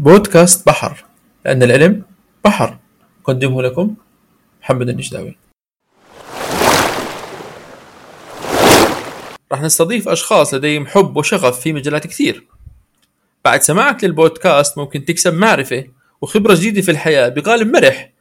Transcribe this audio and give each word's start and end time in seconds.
بودكاست 0.00 0.66
بحر 0.66 1.04
لأن 1.44 1.62
العلم 1.62 2.02
بحر. 2.44 2.78
أقدمه 3.22 3.62
لكم 3.62 3.94
محمد 4.62 4.88
النجداوي. 4.88 5.36
راح 9.52 9.62
نستضيف 9.62 10.08
أشخاص 10.08 10.54
لديهم 10.54 10.86
حب 10.86 11.16
وشغف 11.16 11.60
في 11.60 11.72
مجالات 11.72 12.06
كثير. 12.06 12.46
بعد 13.44 13.62
سماعك 13.62 14.04
للبودكاست 14.04 14.78
ممكن 14.78 15.04
تكسب 15.04 15.34
معرفة 15.34 15.84
وخبرة 16.20 16.54
جديدة 16.54 16.82
في 16.82 16.90
الحياة 16.90 17.28
بقالب 17.28 17.76
مرح. 17.76 18.12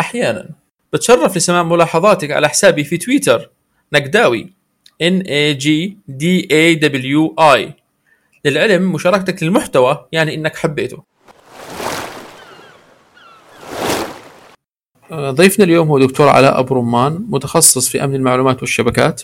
أحيانا 0.00 0.50
بتشرف 0.92 1.36
لسماع 1.36 1.62
ملاحظاتك 1.62 2.30
على 2.30 2.48
حسابي 2.48 2.84
في 2.84 2.96
تويتر 2.96 3.50
نقداوي 3.92 4.52
N 5.02 5.22
A 5.22 5.60
G 5.60 5.68
D 6.10 6.46
A 6.52 6.80
W 6.80 7.40
I. 7.40 7.72
للعلم 8.44 8.92
مشاركتك 8.92 9.42
للمحتوى 9.42 10.06
يعني 10.12 10.34
إنك 10.34 10.56
حبيته. 10.56 11.13
ضيفنا 15.14 15.64
اليوم 15.64 15.88
هو 15.88 15.98
دكتور 15.98 16.28
علاء 16.28 16.60
أبو 16.60 16.74
رمان 16.74 17.26
متخصص 17.28 17.88
في 17.88 18.04
أمن 18.04 18.14
المعلومات 18.14 18.60
والشبكات. 18.60 19.22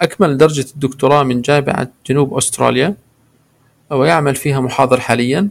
أكمل 0.00 0.36
درجة 0.36 0.66
الدكتوراه 0.74 1.22
من 1.22 1.40
جامعة 1.40 1.88
جنوب 2.06 2.36
أستراليا 2.36 2.96
ويعمل 3.90 4.34
فيها 4.34 4.60
محاضر 4.60 5.00
حاليا. 5.00 5.48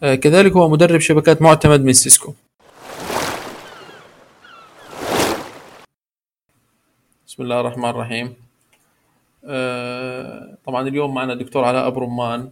كذلك 0.00 0.52
هو 0.52 0.68
مدرب 0.68 1.00
شبكات 1.00 1.42
معتمد 1.42 1.84
من 1.84 1.92
سيسكو. 1.92 2.34
بسم 7.26 7.42
الله 7.42 7.60
الرحمن 7.60 7.90
الرحيم. 7.90 8.34
آه، 9.44 10.56
طبعا 10.66 10.88
اليوم 10.88 11.14
معنا 11.14 11.32
الدكتور 11.32 11.64
علاء 11.64 11.86
أبو 11.86 12.00
رمان. 12.00 12.40
آه، 12.40 12.50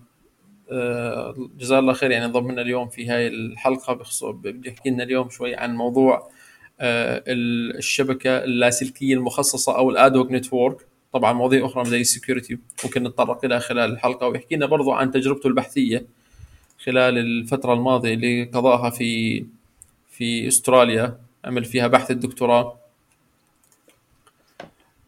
جزاه 1.58 1.78
الله 1.78 1.92
خير. 1.92 2.10
يعني 2.10 2.24
انضم 2.24 2.50
لنا 2.52 2.62
اليوم 2.62 2.88
في 2.88 3.08
هاي 3.08 3.26
الحلقة 3.28 3.92
بخصوص 3.92 4.34
بدي 4.34 4.68
يحكي 4.68 4.90
لنا 4.90 5.02
اليوم 5.02 5.30
شوي 5.30 5.54
عن 5.54 5.74
موضوع 5.74 6.28
آه، 6.80 7.22
الشبكة 7.28 8.44
اللاسلكية 8.44 9.14
المخصصة 9.14 9.77
أو 9.77 9.91
ال 9.91 9.97
ad 9.97 10.11
hoc 10.11 10.33
network 10.33 10.86
طبعا 11.12 11.32
مواضيع 11.32 11.66
أخرى 11.66 11.84
زي 11.84 12.00
ال 12.00 12.07
security 12.07 12.58
ممكن 12.84 13.02
نتطرق 13.02 13.47
لها 13.47 13.58
خلال 13.58 13.92
الحلقة. 13.92 14.28
ويحكي 14.28 14.56
لنا 14.56 14.66
برضو 14.66 14.92
عن 14.92 15.10
تجربته 15.10 15.47
البحثية 15.47 16.06
خلال 16.84 17.19
الفترة 17.19 17.72
الماضية 17.72 18.14
اللي 18.14 18.44
قضاها 18.44 18.91
في 18.91 19.44
في 20.10 20.48
أستراليا. 20.48 21.19
عمل 21.44 21.64
فيها 21.64 21.86
بحث 21.86 22.10
الدكتوراه. 22.10 22.77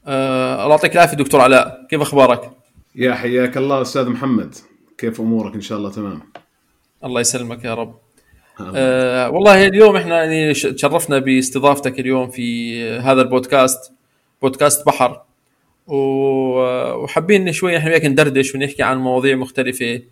آه 0.07 0.63
الله 0.63 0.71
يعطيك 0.71 0.95
العافية 0.95 1.17
دكتور 1.17 1.41
علاء. 1.41 1.87
كيف 1.91 2.01
أخبارك؟ 2.01 2.51
يا 2.95 3.15
حياك 3.15 3.57
الله 3.57 3.83
أستاذ 3.83 4.09
محمد. 4.09 4.55
كيف 4.99 5.21
أمورك 5.21 5.55
إن 5.55 5.61
شاء 5.61 5.79
الله؟ 5.79 5.91
تمام. 5.91 6.21
الله 7.05 7.21
يسلمك 7.21 7.65
يا 7.65 7.75
رب. 7.75 7.95
آه 8.75 9.31
والله 9.31 9.67
اليوم 9.67 9.97
إحنا 9.97 10.25
يعني 10.25 10.53
تشرفنا 10.53 11.19
باستضافتك 11.19 12.01
اليوم 12.01 12.31
في 12.31 12.81
هذا 12.99 13.23
البودكاست 13.23 13.93
بودكاست 14.43 14.87
بحر. 14.87 15.23
وحابين 15.87 17.53
شوي 17.53 17.77
إحنا 17.77 17.91
وياك 17.91 18.05
ندردش 18.05 18.55
ونحكي 18.55 18.83
عن 18.83 18.99
مواضيع 18.99 19.37
مختلفة. 19.37 20.03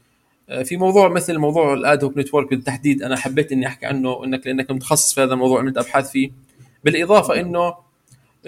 آه، 0.48 0.62
في 0.62 0.76
موضوع 0.76 1.08
مثل 1.08 1.38
موضوع 1.38 1.74
ال 1.74 1.82
ad 1.82 1.96
hoc 1.96 2.18
network 2.18 2.50
بالتحديد 2.50 3.02
أنا 3.02 3.16
حبيت 3.16 3.52
إني 3.52 3.66
أحكي 3.66 3.86
عنه 3.86 4.24
انك 4.24 4.46
لأنك 4.46 4.70
متخصص 4.70 5.14
في 5.14 5.20
هذا 5.20 5.34
الموضوع 5.34 5.60
عملت 5.60 5.78
أبحاث 5.78 6.10
فيه. 6.10 6.30
بالإضافة 6.84 7.40
انه 7.40 7.74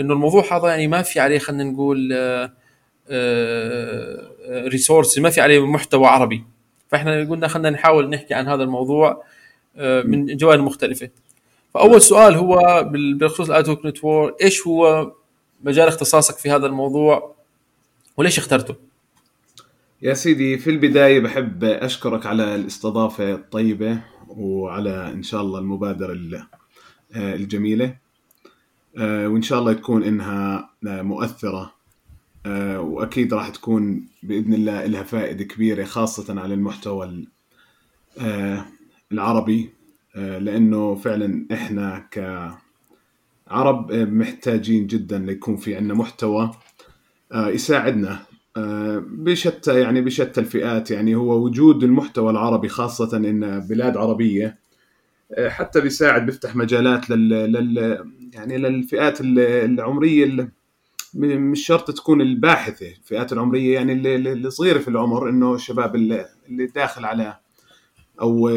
إنه 0.01 0.15
الموضوع 0.15 0.59
هذا 0.59 0.69
يعني 0.69 0.89
ما 0.89 1.03
في 1.03 1.21
عليه 1.21 1.39
خلينا 1.39 1.65
نقول 1.65 1.97
resource 2.13 2.51
آه، 3.11 4.34
آه، 4.45 5.21
ما 5.21 5.31
في 5.31 5.41
عليه 5.41 5.67
محتوى 5.67 6.07
عربي. 6.07 6.45
فإحنا 6.89 7.31
قلنا 7.31 7.49
خلينا 7.49 7.71
نحاول 7.71 8.11
نحكي 8.11 8.35
عن 8.35 8.49
هذا 8.49 8.63
الموضوع 8.63 9.25
آه، 9.77 10.03
من 10.03 10.37
جوانب 10.37 10.65
مختلفة. 10.65 11.09
فأول 11.75 12.03
سؤال 12.03 12.35
هو 12.35 12.85
بخصوص 12.93 13.51
ال 13.51 13.57
ad 13.57 13.69
hoc 13.69 13.87
network 13.87 14.35
إيش 14.43 14.67
هو 14.67 15.13
مجال 15.65 15.89
اختصاصك 15.89 16.39
في 16.39 16.51
هذا 16.51 16.67
الموضوع؟ 16.67 17.35
وليش 18.17 18.39
اخترته؟ 18.39 18.75
يا 20.03 20.15
سيدي 20.15 20.59
في 20.59 20.71
البداية 20.71 21.21
بحب 21.21 21.65
أشكرك 21.65 22.27
على 22.27 22.55
الاستضافة 22.55 23.33
الطيبة 23.33 23.99
وعلى 24.29 25.13
إن 25.13 25.23
شاء 25.23 25.41
الله 25.41 25.59
المبادرة 25.59 26.17
الجميلة. 27.17 27.97
وإن 28.99 29.43
شاء 29.43 29.59
الله 29.59 29.73
تكون 29.73 30.05
إنها 30.05 30.71
مؤثرة 30.83 31.61
آه، 31.61 31.74
وأكيد 32.47 33.35
راح 33.35 33.49
تكون 33.49 34.07
بإذن 34.23 34.55
الله 34.55 34.87
لها 34.87 35.03
فائدة 35.03 35.45
كبيرة 35.45 35.85
خاصة 35.85 36.41
على 36.41 36.55
المحتوى 36.55 37.27
آه، 38.19 38.67
العربي 39.13 39.71
آه، 40.17 40.39
لأنه 40.39 40.95
فعلا 40.95 41.47
إحنا 41.53 42.09
كعرب 42.11 43.93
محتاجين 43.93 44.87
جدا 44.87 45.19
ليكون 45.19 45.57
في 45.57 45.77
عندنا 45.77 45.95
محتوى 45.95 46.51
يساعدنا 47.35 48.19
بشتى 49.07 49.81
يعني 49.81 50.01
بشتى 50.01 50.41
الفئات. 50.41 50.91
يعني 50.91 51.15
هو 51.15 51.45
وجود 51.45 51.85
المحتوى 51.85 52.31
العربي 52.31 52.69
خاصة 52.69 53.17
إن 53.17 53.61
بلاد 53.61 53.97
عربية 53.97 54.59
حتى 55.49 55.81
بيساعد 55.81 56.27
بيفتح 56.27 56.57
مجالات 56.57 57.11
لل, 57.11 57.29
لل 57.29 57.99
يعني 58.35 58.59
للفئات 58.59 59.19
العمرية 59.21 60.25
مش 61.15 61.67
شرط 61.67 61.91
تكون 61.91 62.21
الباحثة 62.21 62.87
الفئات 62.89 63.33
العمرية 63.33 63.75
يعني 63.75 63.93
اللي 63.93 64.51
صغيرة 64.51 64.79
في 64.79 64.89
العمر 64.89 65.29
إنه 65.29 65.55
الشباب 65.55 65.95
اللي, 65.95 66.27
اللي 66.49 66.67
داخل 66.67 67.05
على 67.05 67.37
أو 68.21 68.51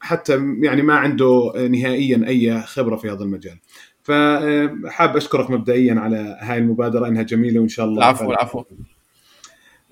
حتى 0.00 0.32
يعني 0.62 0.82
ما 0.82 0.94
عنده 0.94 1.52
نهائيا 1.56 2.28
أي 2.28 2.60
خبرة 2.60 2.96
في 2.96 3.10
هذا 3.10 3.24
المجال. 3.24 3.58
فحاب 4.02 5.16
أشكرك 5.16 5.50
مبدئيا 5.50 5.94
على 5.94 6.38
هاي 6.40 6.58
المبادرة 6.58 7.08
إنها 7.08 7.22
جميلة 7.22 7.60
وإن 7.60 7.68
شاء 7.68 7.86
الله 7.86 7.98
العفو 7.98 8.30
العفو. 8.30 8.64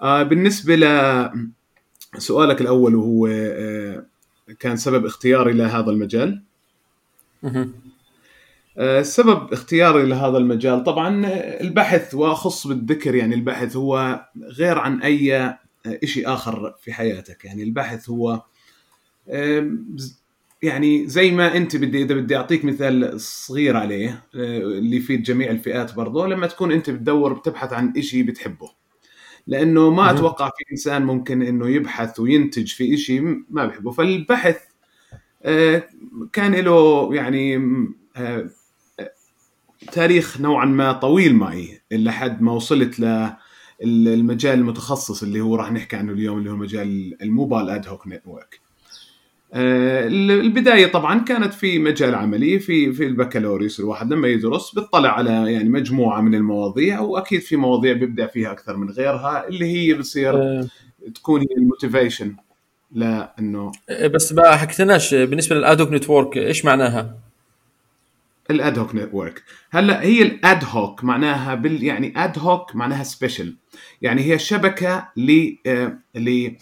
آه، 0.00 0.22
بالنسبة 0.22 0.76
لسؤالك 2.14 2.60
الأول 2.60 2.94
وهو 2.94 3.26
آه، 3.26 4.06
كان 4.58 4.76
سبب 4.76 5.06
اختياري 5.06 5.52
لهذا 5.52 5.90
المجال. 5.90 6.42
آه، 7.44 7.68
سبب 9.02 9.52
اختياري 9.52 10.06
لهذا 10.06 10.38
المجال. 10.38 10.84
طبعا 10.84 11.26
البحث 11.60 12.14
وأخص 12.14 12.66
بالذكر 12.66 13.14
يعني 13.14 13.34
البحث 13.34 13.76
هو 13.76 14.24
غير 14.58 14.78
عن 14.78 15.02
أي 15.02 15.54
شيء 16.04 16.32
آخر 16.32 16.74
في 16.80 16.92
حياتك. 16.92 17.44
يعني 17.44 17.62
البحث 17.62 18.10
هو 18.10 18.42
يعني 20.62 21.06
زي 21.06 21.30
ما 21.30 21.56
أنت 21.56 21.76
بدي 21.76 22.02
إذا 22.02 22.14
بدي 22.14 22.36
أعطيك 22.36 22.64
مثال 22.64 23.20
صغير 23.20 23.76
عليه 23.76 24.24
آه، 24.34 24.58
اللي 24.58 24.96
يفيد 24.96 25.22
جميع 25.22 25.50
الفئات 25.50 25.94
برضه 25.94 26.26
لما 26.26 26.46
تكون 26.46 26.72
أنت 26.72 26.90
بتدور 26.90 27.32
بتبحث 27.32 27.72
عن 27.72 28.02
شيء 28.02 28.22
بتحبه. 28.22 28.70
لأنه 29.46 29.90
ما 29.90 30.10
أتوقع 30.10 30.48
في 30.48 30.72
إنسان 30.72 31.02
ممكن 31.02 31.42
إنه 31.42 31.68
يبحث 31.68 32.20
وينتج 32.20 32.66
في 32.72 32.96
شيء 32.96 33.22
ما 33.50 33.66
بحبه 33.66 33.90
فالبحث 33.90 34.56
آه، 35.42 35.82
كان 36.32 36.54
له 36.54 37.14
يعني 37.14 37.56
تاريخ 39.92 40.40
نوعا 40.40 40.64
ما 40.64 40.92
طويل 40.92 41.34
معي 41.34 41.80
لحد 41.92 42.42
ما 42.42 42.52
وصلت 42.52 43.00
للمجال 43.84 44.58
المتخصص 44.58 45.22
اللي 45.22 45.40
هو 45.40 45.56
راح 45.56 45.72
نحكي 45.72 45.96
عنه 45.96 46.12
اليوم 46.12 46.38
اللي 46.38 46.50
هو 46.50 46.56
مجال 46.56 47.16
ال 47.22 47.29
mobile 47.29 47.70
ad 47.70 47.88
hoc 47.88 48.08
network 48.08 48.60
البداية 49.54 50.86
طبعا 50.86 51.18
كانت 51.18 51.54
في 51.54 51.78
مجال 51.78 52.14
عملي 52.14 52.58
في 52.58 52.92
في 52.92 53.06
البكالوريوس 53.06 53.80
الواحد 53.80 54.12
لما 54.12 54.28
يدرس 54.28 54.74
بيطلع 54.74 55.10
على 55.10 55.52
يعني 55.52 55.68
مجموعة 55.68 56.20
من 56.20 56.34
المواضيع 56.34 57.00
وأكيد 57.00 57.40
في 57.40 57.56
مواضيع 57.56 57.92
بيبدع 57.92 58.26
فيها 58.26 58.52
أكثر 58.52 58.76
من 58.76 58.90
غيرها 58.90 59.48
اللي 59.48 59.66
هي 59.66 59.94
بصير 59.94 60.36
أه 60.36 60.66
تكون 61.14 61.40
هي 61.40 61.56
ال 61.58 61.65
motivation 61.65 62.36
لأنه 62.92 63.72
بس 64.14 64.32
ما 64.32 64.56
حكيتناش 64.56 65.14
بالنسبة 65.14 65.56
لل 65.56 65.66
ad 65.66 65.77
hoc 65.77 65.92
network 65.92 66.36
إيش 66.36 66.64
معناها؟ 66.64 67.25
ال 68.50 68.59
ad 68.59 68.78
hoc 68.78 68.94
network. 68.94 69.42
هلأ 69.70 70.02
هي 70.02 70.22
ال 70.22 70.36
ad 70.36 70.64
hoc 70.64 71.04
معناها 71.04 71.54
بال 71.54 71.84
يعني 71.84 72.12
ad 72.16 72.38
hoc 72.38 72.76
معناها 72.76 73.02
special 73.02 73.56
يعني 74.02 74.22
هي 74.22 74.38
شبكة 74.38 75.08
ل 75.16 75.54
آه، 75.66 75.98
ل 76.14 76.56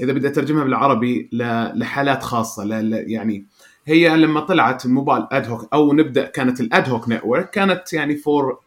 إذا 0.00 0.12
بدي 0.12 0.28
أترجمها 0.28 0.64
بالعربي 0.64 1.28
لحالات 1.74 2.22
خاصة 2.22 2.64
ل... 2.64 3.04
يعني 3.10 3.46
هي 3.86 4.16
لما 4.16 4.40
طلعت 4.40 4.86
ال 4.86 4.92
mobile 4.92 5.26
ad 5.32 5.48
hoc 5.48 5.68
أو 5.72 5.92
نبدأ 5.92 6.26
كانت 6.26 6.60
ال 6.60 6.69
ad 6.69 6.88
hoc 6.88 7.08
network 7.08 7.50
كانت 7.50 7.92
يعني 7.92 8.16
for 8.16 8.60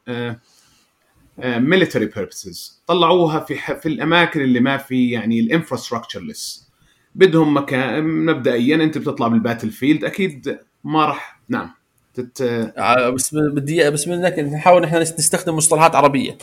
military 1.44 2.06
purposes 2.06 2.84
طلعوها 2.88 3.40
في 3.40 3.56
في 3.56 3.86
الأماكن 3.86 4.42
اللي 4.42 4.60
ما 4.60 4.78
في 4.78 5.10
يعني 5.10 5.40
ال 5.40 5.45
infrastructure 5.45 6.22
less 6.22 6.70
بدهم 7.16 7.58
مكان 7.58 8.26
مبدئيا 8.26 8.76
أنت 8.76 8.98
بتطلع 8.98 9.28
بال 9.28 9.38
battle 9.38 9.70
field 9.70 10.04
أكيد 10.04 10.60
ما 10.84 11.06
راح 11.06 11.42
نعم. 11.50 11.79
تت... 12.20 12.42
آه، 12.78 13.10
بس 13.10 13.36
بدي 13.36 13.90
بس 13.90 14.08
منك 14.08 14.40
نحاول 14.40 14.82
نحن 14.82 14.96
نستخدم 14.96 15.56
مصطلحات 15.56 15.96
عربية. 15.96 16.38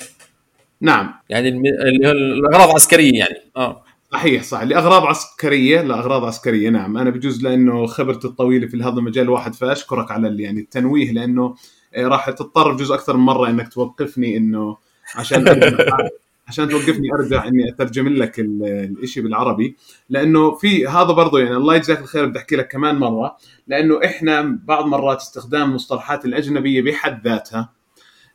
نعم. 0.81 1.15
يعني 1.29 1.49
اللي 1.49 2.09
هو 2.09 2.13
الأغراض 2.13 2.75
عسكرية 2.75 3.19
يعني. 3.19 3.39
آه. 3.57 3.83
صحيح 4.13 4.43
صح. 4.43 4.63
لأغراض 4.63 5.03
عسكرية 5.07 5.81
لأغراض 5.81 6.25
عسكرية 6.25 6.71
نعم. 6.71 6.99
أنا 6.99 7.11
بجوز 7.11 7.43
لأنه 7.43 7.87
خبرتي 7.87 8.27
الطويلة 8.27 8.67
في 8.67 8.77
هذا 8.77 8.99
المجال 8.99 9.29
واحد 9.29 9.55
فأشكرك 9.55 10.11
على 10.11 10.43
يعني 10.43 10.61
التنويه 10.61 11.13
لأنه 11.13 11.55
آه، 11.95 12.07
راح 12.07 12.31
تضطر 12.31 12.73
بجوز 12.73 12.91
أكثر 12.93 13.17
من 13.17 13.25
مرة 13.25 13.51
إنك 13.51 13.73
توقفني 13.73 14.37
إنه 14.37 14.77
عشان 15.15 15.45
عشان 16.49 16.69
توقفني 16.69 17.09
أرجع 17.13 17.47
إني 17.47 17.69
أترجم 17.69 18.09
لك 18.09 18.41
الشيء 18.41 19.23
بالعربي. 19.23 19.77
لأنه 20.11 20.55
في 20.55 20.87
هذا 20.87 21.13
برضه 21.13 21.39
يعني 21.39 21.57
الله 21.57 21.77
يجزاك 21.77 22.01
الخير 22.01 22.27
بدي 22.27 22.39
أحكي 22.39 22.57
لك 22.57 22.69
كمان 22.69 22.95
مرة. 22.95 23.37
لأنه 23.67 24.01
إحنا 24.05 24.59
بعض 24.65 24.87
مرات 24.87 25.17
استخدام 25.17 25.71
المصطلحات 25.71 26.25
الأجنبية 26.25 26.83
بحد 26.83 27.29
ذاتها 27.29 27.73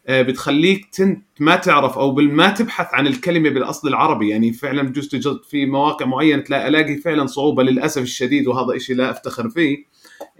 آه، 0.07 0.21
بتخليك 0.21 0.85
تنت 0.85 1.25
ما 1.39 1.55
تعرف 1.55 1.97
أو 1.97 2.15
ما 2.15 2.49
تبحث 2.49 2.87
عن 2.93 3.07
الكلمة 3.07 3.49
بالأصل 3.49 3.87
العربي. 3.87 4.29
يعني 4.29 4.53
فعلا 4.53 4.81
بجوز 4.81 5.07
تجد 5.07 5.39
في 5.49 5.65
مواقع 5.65 6.05
معينة 6.05 6.41
تلاقي 6.41 6.67
ألاقي 6.67 6.95
فعلا 6.95 7.25
صعوبة 7.25 7.63
للأسف 7.63 8.01
الشديد 8.01 8.47
وهذا 8.47 8.77
شيء 8.77 8.95
لا 8.95 9.11
أفتخر 9.11 9.49
فيه. 9.49 9.85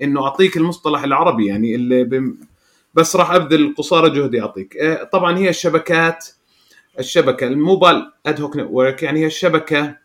إنه 0.01 0.23
أعطيك 0.23 0.57
المصطلح 0.57 1.03
العربي 1.03 1.45
يعني 1.45 1.75
اللي 1.75 2.03
بم... 2.03 2.38
بس 2.94 3.15
راح 3.15 3.31
أبذل 3.31 3.75
قصارى 3.77 4.09
جهدي 4.09 4.41
أعطيك. 4.41 4.77
آه، 4.77 5.03
طبعا 5.03 5.38
هي 5.38 5.50
الشبكات 5.50 6.27
الشبكة 6.99 7.47
الموبايل 7.47 8.11
اد 8.25 8.41
هوك 8.41 8.57
نتورك 8.57 9.03
يعني 9.03 9.19
هي 9.19 9.25
الشبكة 9.25 9.95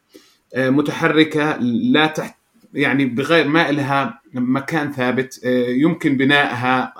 آه، 0.54 0.70
متحركة 0.70 1.56
لا 1.60 2.06
تحت 2.06 2.36
يعني 2.74 3.04
بغير 3.04 3.48
ما 3.48 3.70
لها 3.70 4.20
مكان 4.34 4.92
ثابت 4.92 5.40
يمكن 5.68 6.16
بنائها 6.16 6.92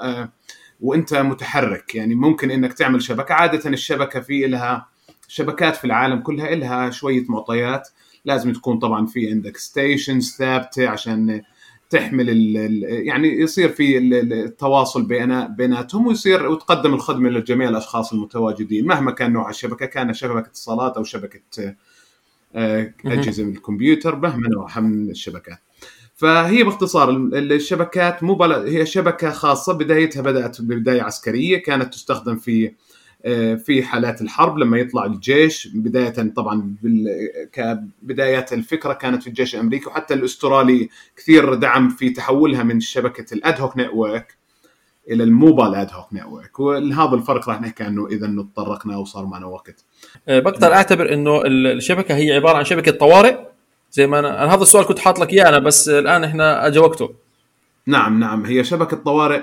وإنت 0.81 1.15
متحرك. 1.15 1.95
يعني 1.95 2.15
ممكن 2.15 2.51
إنك 2.51 2.73
تعمل 2.73 3.03
شبكة. 3.03 3.35
عادة 3.35 3.71
الشبكة 3.71 4.21
في 4.21 4.47
لها 4.47 4.89
شبكات 5.29 5.77
في 5.77 5.85
العالم 5.85 6.21
كلها 6.21 6.55
لها 6.55 6.91
شوية 6.91 7.25
معطيات. 7.29 7.89
لازم 8.25 8.53
تكون 8.53 8.79
طبعا 8.79 9.07
في 9.07 9.31
عندك 9.31 9.57
ستيشنز 9.57 10.37
ثابتة 10.39 10.89
عشان 10.89 11.43
تحمل 11.91 12.31
ال 12.31 12.83
يعني 13.07 13.29
يصير 13.29 13.69
في 13.69 13.99
التواصل 13.99 15.03
بين 15.03 15.47
بيناتهم 15.47 16.07
ويصير 16.07 16.47
وتقدم 16.47 16.95
الخدمة 16.95 17.29
لجميع 17.31 17.69
الأشخاص 17.69 18.13
المتواجدين 18.13 18.87
مهما 18.87 19.11
كان 19.11 19.33
نوع 19.33 19.51
الشبكة 19.51 19.87
كان 19.87 20.15
شبكة 20.15 20.47
اتصالات 20.47 20.97
أو 20.97 21.05
شبكة 21.05 21.75
آه، 22.55 22.95
أجهزة 23.07 23.45
من 23.45 23.53
الكمبيوتر 23.53 24.17
مهما 24.17 24.49
نوعها 24.49 24.81
من 24.81 25.11
الشبكات. 25.11 25.59
فهي 26.15 26.63
باختصار 26.63 27.11
الشبكات 27.33 28.23
مو 28.23 28.45
هي 28.45 28.87
شبكة 28.87 29.31
خاصة 29.31 29.73
بدايتها 29.73 30.23
بدأت 30.23 30.61
ببداية 30.61 31.03
عسكرية 31.03 31.63
كانت 31.63 31.95
تستخدم 31.95 32.37
في 32.37 32.67
آه، 32.67 32.73
في 33.57 33.83
حالات 33.83 34.23
الحرب 34.23 34.59
لما 34.59 34.79
يطلع 34.79 35.05
الجيش 35.05 35.69
بداية 35.75 36.33
طبعا 36.37 36.75
كبدايات 37.53 38.53
الفكرة 38.53 38.93
كانت 38.93 39.23
في 39.23 39.29
الجيش 39.29 39.55
الأمريكي 39.55 39.87
وحتى 39.87 40.15
الأسترالي 40.15 40.89
كثير 41.17 41.55
دعم 41.55 41.89
في 41.89 42.11
تحولها 42.11 42.63
من 42.63 42.81
شبكة 42.81 43.35
ال 43.35 43.42
ad 43.42 43.56
hoc 43.56 43.77
network 43.77 44.37
إلى 45.11 45.25
ال 45.25 45.32
mobile 45.32 45.75
ad 45.75 45.89
hoc 45.93 46.07
network 46.13 46.61
وهذا 46.61 47.15
الفرق 47.15 47.49
راح 47.49 47.61
نحكي 47.61 47.85
عنه 47.85 48.07
إذا 48.07 48.45
تطرقنا 48.55 48.97
وصار 48.97 49.27
معنا 49.27 49.47
وقت. 49.47 49.85
آه، 50.29 50.39
بقدر 50.39 50.73
أعتبر 50.73 51.15
إنه 51.15 51.43
الشبكة 51.47 52.17
هي 52.17 52.33
عبارة 52.33 52.57
عن 52.57 52.65
شبكة 52.65 52.93
طوارئ 52.93 53.37
زي 53.91 54.07
ما 54.07 54.19
أنا, 54.19 54.45
أنا 54.45 54.55
هذا 54.55 54.63
السؤال 54.63 54.87
كنت 54.87 54.99
حاط 54.99 55.19
لك 55.19 55.33
إياه 55.33 55.49
أنا 55.49 55.59
بس 55.59 55.89
الآن 55.89 56.25
إحنا 56.25 56.67
اجى 56.67 56.79
وقته 56.79 57.15
نعم 57.87 58.21
نعم 58.21 58.45
هي 58.45 58.65
شبكة 58.65 58.97
طوارئ 58.97 59.43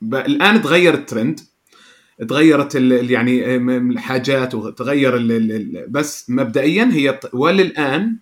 ب... 0.00 0.14
الآن 0.14 0.62
تغير 0.62 0.94
الترند. 0.94 1.40
تغيرت 2.28 2.76
ال... 2.76 3.10
يعني 3.10 3.56
الحاجات 3.56 4.54
وتغير 4.54 5.16
ال... 5.16 5.86
بس 5.88 6.30
مبدئيا 6.30 6.90
هي 6.92 7.20
وللآن 7.32 8.18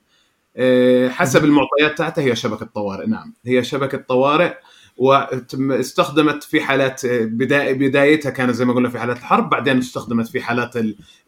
آه، 0.57 1.09
حسب 1.09 1.45
المعطيات 1.45 1.99
تاعتها 1.99 2.25
هي 2.25 2.37
شبكة 2.37 2.67
طوارئ. 2.67 3.07
نعم 3.07 3.35
هي 3.47 3.65
شبكة 3.65 3.99
طوارئ 3.99 4.55
واستخدمت 4.97 6.43
في 6.43 6.61
حالات 6.61 7.05
آه، 7.05 7.25
بدايتها 7.73 8.31
كانت 8.31 8.51
زي 8.51 8.65
ما 8.65 8.73
قلنا 8.73 8.89
في 8.89 8.99
حالات 8.99 9.17
الحرب 9.17 9.51
بعدين 9.51 9.79
استخدمت 9.79 10.29
في 10.29 10.41
حالات 10.41 10.77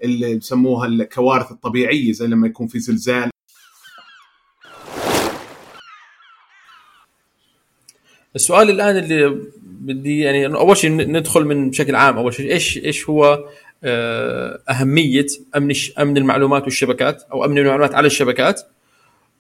اللي 0.04 0.34
بسموها 0.36 0.86
الكوارث 0.86 1.50
الطبيعية 1.52 2.12
زي 2.12 2.26
لما 2.26 2.46
يكون 2.46 2.66
في 2.66 2.78
زلزال. 2.78 3.30
السؤال 8.36 8.70
الآن 8.70 8.96
اللي 8.96 9.42
بدي 9.86 10.20
يعني 10.20 10.46
أول 10.46 10.76
شيء 10.76 10.90
ندخل 10.90 11.44
من 11.44 11.70
بشكل 11.70 11.94
عام. 11.94 12.18
أول 12.18 12.34
شيء 12.34 12.52
إيش 12.52 12.78
إيش 12.78 13.10
هو 13.10 13.44
آه، 13.84 14.60
أهمية 14.70 15.26
أمن 15.56 15.74
أمن 15.98 16.16
المعلومات 16.16 16.64
والشبكات 16.64 17.22
أو 17.32 17.44
أمن 17.44 17.58
المعلومات 17.58 17.94
على 17.94 18.06
الشبكات؟ 18.06 18.62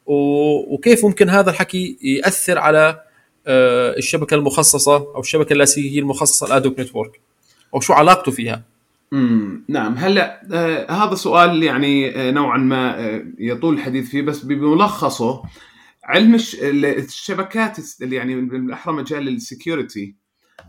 وكيف 0.06 1.04
ممكن 1.04 1.28
هذا 1.28 1.50
الحكي 1.50 1.98
يأثر 2.02 2.58
على 2.58 3.00
آه، 3.46 3.96
الشبكة 3.96 4.34
المخصصة 4.34 4.96
أو 4.96 5.20
الشبكة 5.20 5.52
اللاسلكية 5.52 6.00
المخصصة 6.00 6.46
الادوك 6.46 6.80
نتورك؟ 6.80 7.20
أو 7.74 7.80
شو 7.80 7.92
علاقته 7.92 8.32
فيها؟ 8.32 8.62
امم 9.12 9.64
نعم. 9.68 9.94
هلا 9.94 10.42
آه 10.52 10.92
هذا 10.92 11.14
سؤال 11.14 11.62
يعني 11.62 12.16
آه 12.16 12.30
نوعا 12.30 12.58
ما 12.58 13.00
آه 13.00 13.24
يطول 13.38 13.74
الحديث 13.74 14.10
فيه 14.10 14.22
بس 14.22 14.44
بملخصه 14.44 15.42
علم 16.04 16.34
الشبكات 16.64 17.76
يعني 18.00 18.40
بالاحرى 18.40 18.94
مجال 18.94 19.28
ال 19.28 19.38
security 19.38 20.14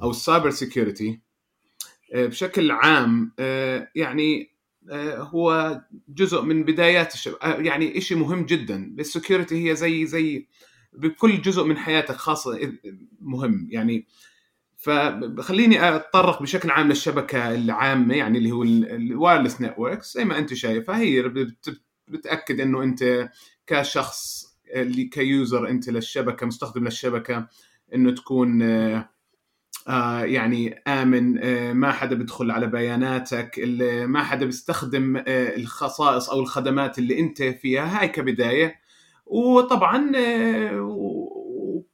أو 0.02 0.10
ال 0.10 0.16
cyber 0.16 0.50
security 0.50 1.20
آه، 2.14 2.26
بشكل 2.26 2.72
عام 2.72 3.32
آه، 3.40 3.92
يعني 3.96 4.52
آه، 4.90 5.18
هو 5.18 5.82
جزء 6.10 6.42
من 6.42 6.64
بدايات 6.64 7.14
الشبكة 7.14 7.48
يعني 7.48 8.02
شيء 8.02 8.18
مهم 8.18 8.46
جدا. 8.46 8.96
ال 9.00 9.07
security 9.07 9.70
هي 9.70 9.76
زي 9.76 10.06
زي 10.06 10.48
بكل 10.94 11.42
جزء 11.42 11.64
من 11.64 11.78
حياتك 11.78 12.16
خاصة 12.16 12.74
مهم. 13.22 13.68
يعني 13.72 14.08
فخليني 14.78 15.96
أتطرق 15.96 16.42
بشكل 16.42 16.72
عام 16.72 16.88
للشبكة 16.88 17.56
العامة 17.56 18.16
يعني 18.16 18.38
اللي 18.38 18.52
هو 18.52 18.64
ال 18.64 18.74
wireless 18.74 19.62
networks 19.62 20.14
زي 20.14 20.26
ما 20.26 20.38
أنت 20.38 20.54
شايفة 20.54 20.98
هي 20.98 21.22
بتأكد 22.08 22.60
إنه 22.60 22.84
أنت 22.84 23.30
كشخص 23.68 24.48
اللي 24.76 25.04
ك 25.04 25.17
user 25.17 25.70
أنت 25.70 25.90
للشبكة 25.90 26.46
مستخدم 26.46 26.84
للشبكة 26.84 27.48
إنه 27.94 28.12
تكون 28.12 28.62
آه، 28.62 29.10
آه، 29.88 30.24
يعني 30.24 30.82
آمن 30.88 31.44
آه، 31.44 31.74
ما 31.74 31.92
حدا 31.92 32.16
بيدخل 32.16 32.52
على 32.52 32.68
بياناتك 32.68 33.60
ما 34.06 34.24
حدا 34.24 34.46
بيستخدم 34.46 35.24
الخصائص 35.28 36.30
أو 36.30 36.40
الخدمات 36.40 37.00
اللي 37.00 37.20
أنت 37.20 37.44
فيها 37.44 38.02
هاي 38.02 38.08
كبداية. 38.08 38.76
وطبعا 39.26 40.12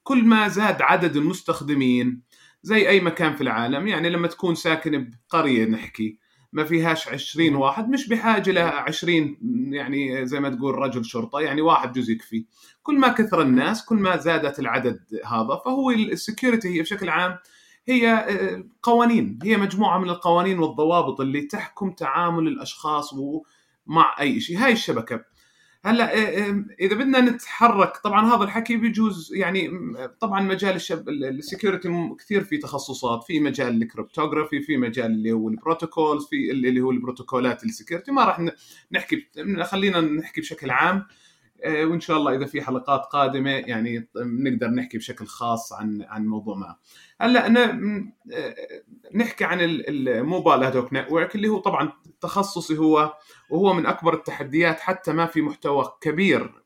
كل 0.04 0.26
ما 0.26 0.48
زاد 0.48 0.82
عدد 0.82 1.16
المستخدمين 1.16 2.22
زي 2.64 2.90
أي 2.90 3.00
مكان 3.00 3.36
في 3.36 3.42
العالم 3.42 3.88
يعني 3.88 4.10
لما 4.10 4.28
تكون 4.28 4.56
ساكن 4.56 5.10
بقرية 5.30 5.66
نحكي 5.66 6.18
ما 6.54 6.64
فيهاش 6.64 7.08
20 7.08 7.56
واحد 7.56 7.90
مش 7.90 8.08
بحاجة 8.08 8.52
ل 8.52 8.58
20 8.58 9.38
يعني 9.72 10.26
زي 10.26 10.40
ما 10.40 10.50
تقول 10.50 10.76
رجل 10.76 11.06
شرطة 11.06 11.40
يعني 11.40 11.62
واحد 11.62 11.94
جزء 11.94 12.12
يكفي. 12.12 12.46
كل 12.84 13.00
ما 13.00 13.08
كثر 13.08 13.42
الناس 13.42 13.86
كل 13.86 13.96
ما 13.96 14.18
زادت 14.18 14.60
العدد 14.60 15.00
هذا 15.26 15.62
فهو 15.66 15.92
السكيورتي 15.92 16.68
هي 16.68 16.82
بشكل 16.82 17.10
عام 17.10 17.38
هي 17.88 18.10
آه، 18.12 18.64
قوانين. 18.84 19.40
هي 19.44 19.58
مجموعة 19.58 19.98
من 19.98 20.10
القوانين 20.10 20.60
والضوابط 20.60 21.22
اللي 21.22 21.42
تحكم 21.42 21.92
تعامل 21.92 22.48
الأشخاص 22.48 23.16
مع 23.88 24.16
أي 24.20 24.40
شيء. 24.40 24.58
هاي 24.58 24.72
الشبكة. 24.72 25.26
هلأ 25.86 26.18
آه، 26.18 26.66
إذا 26.80 26.96
بدنا 26.96 27.22
نتحرك 27.22 27.98
طبعا 27.98 28.36
هذا 28.36 28.44
الحكي 28.44 28.78
بيجوز 28.78 29.34
يعني 29.36 29.72
طبعا 30.20 30.42
مجال 30.42 30.76
الشب 30.76 31.10
ال 31.10 31.21
security 31.21 32.10
كثير 32.20 32.44
في 32.44 32.58
تخصصات. 32.58 33.24
في 33.24 33.40
مجال 33.40 33.84
ال 33.84 33.90
cryptography 33.90 34.62
في 34.62 34.78
مجال 34.78 35.12
اللي 35.12 35.32
هو 35.32 35.50
ال 35.50 35.57
protocols 35.57 36.26
في 36.26 36.52
اللي 36.52 36.82
هو 36.82 36.92
البروتوكولات 36.92 37.64
ال 37.64 37.69
security 37.69 38.12
ما 38.12 38.26
راح 38.26 38.46
نحكي 38.92 39.28
خلينا 39.64 40.02
نحكي 40.02 40.42
بشكل 40.42 40.72
عام. 40.72 41.06
وإن 41.66 42.00
شاء 42.00 42.18
الله 42.18 42.36
إذا 42.36 42.46
في 42.46 42.62
حلقات 42.62 43.02
قادمة 43.06 43.52
يعني 43.52 44.08
نقدر 44.16 44.68
نحكي 44.68 44.98
بشكل 44.98 45.26
خاص 45.26 45.74
عن 45.74 46.02
عن 46.02 46.26
موضوع 46.26 46.56
ما. 46.56 46.76
هلأ 47.22 47.48
أنا 47.48 47.64
آه، 48.34 48.56
نحكي 49.16 49.46
عن 49.46 49.58
ال 49.62 49.76
mobile 49.76 50.64
ad 50.64 50.76
hoc 50.76 50.94
network 50.94 51.36
اللي 51.36 51.48
هو 51.48 51.60
طبعا 51.60 51.92
تخصصي 52.22 52.78
هو 52.78 53.14
وهو 53.50 53.74
من 53.74 53.86
أكبر 53.86 54.14
التحديات 54.14 54.80
حتى 54.80 55.14
ما 55.14 55.26
في 55.26 55.42
محتوى 55.42 55.86
كبير 56.02 56.64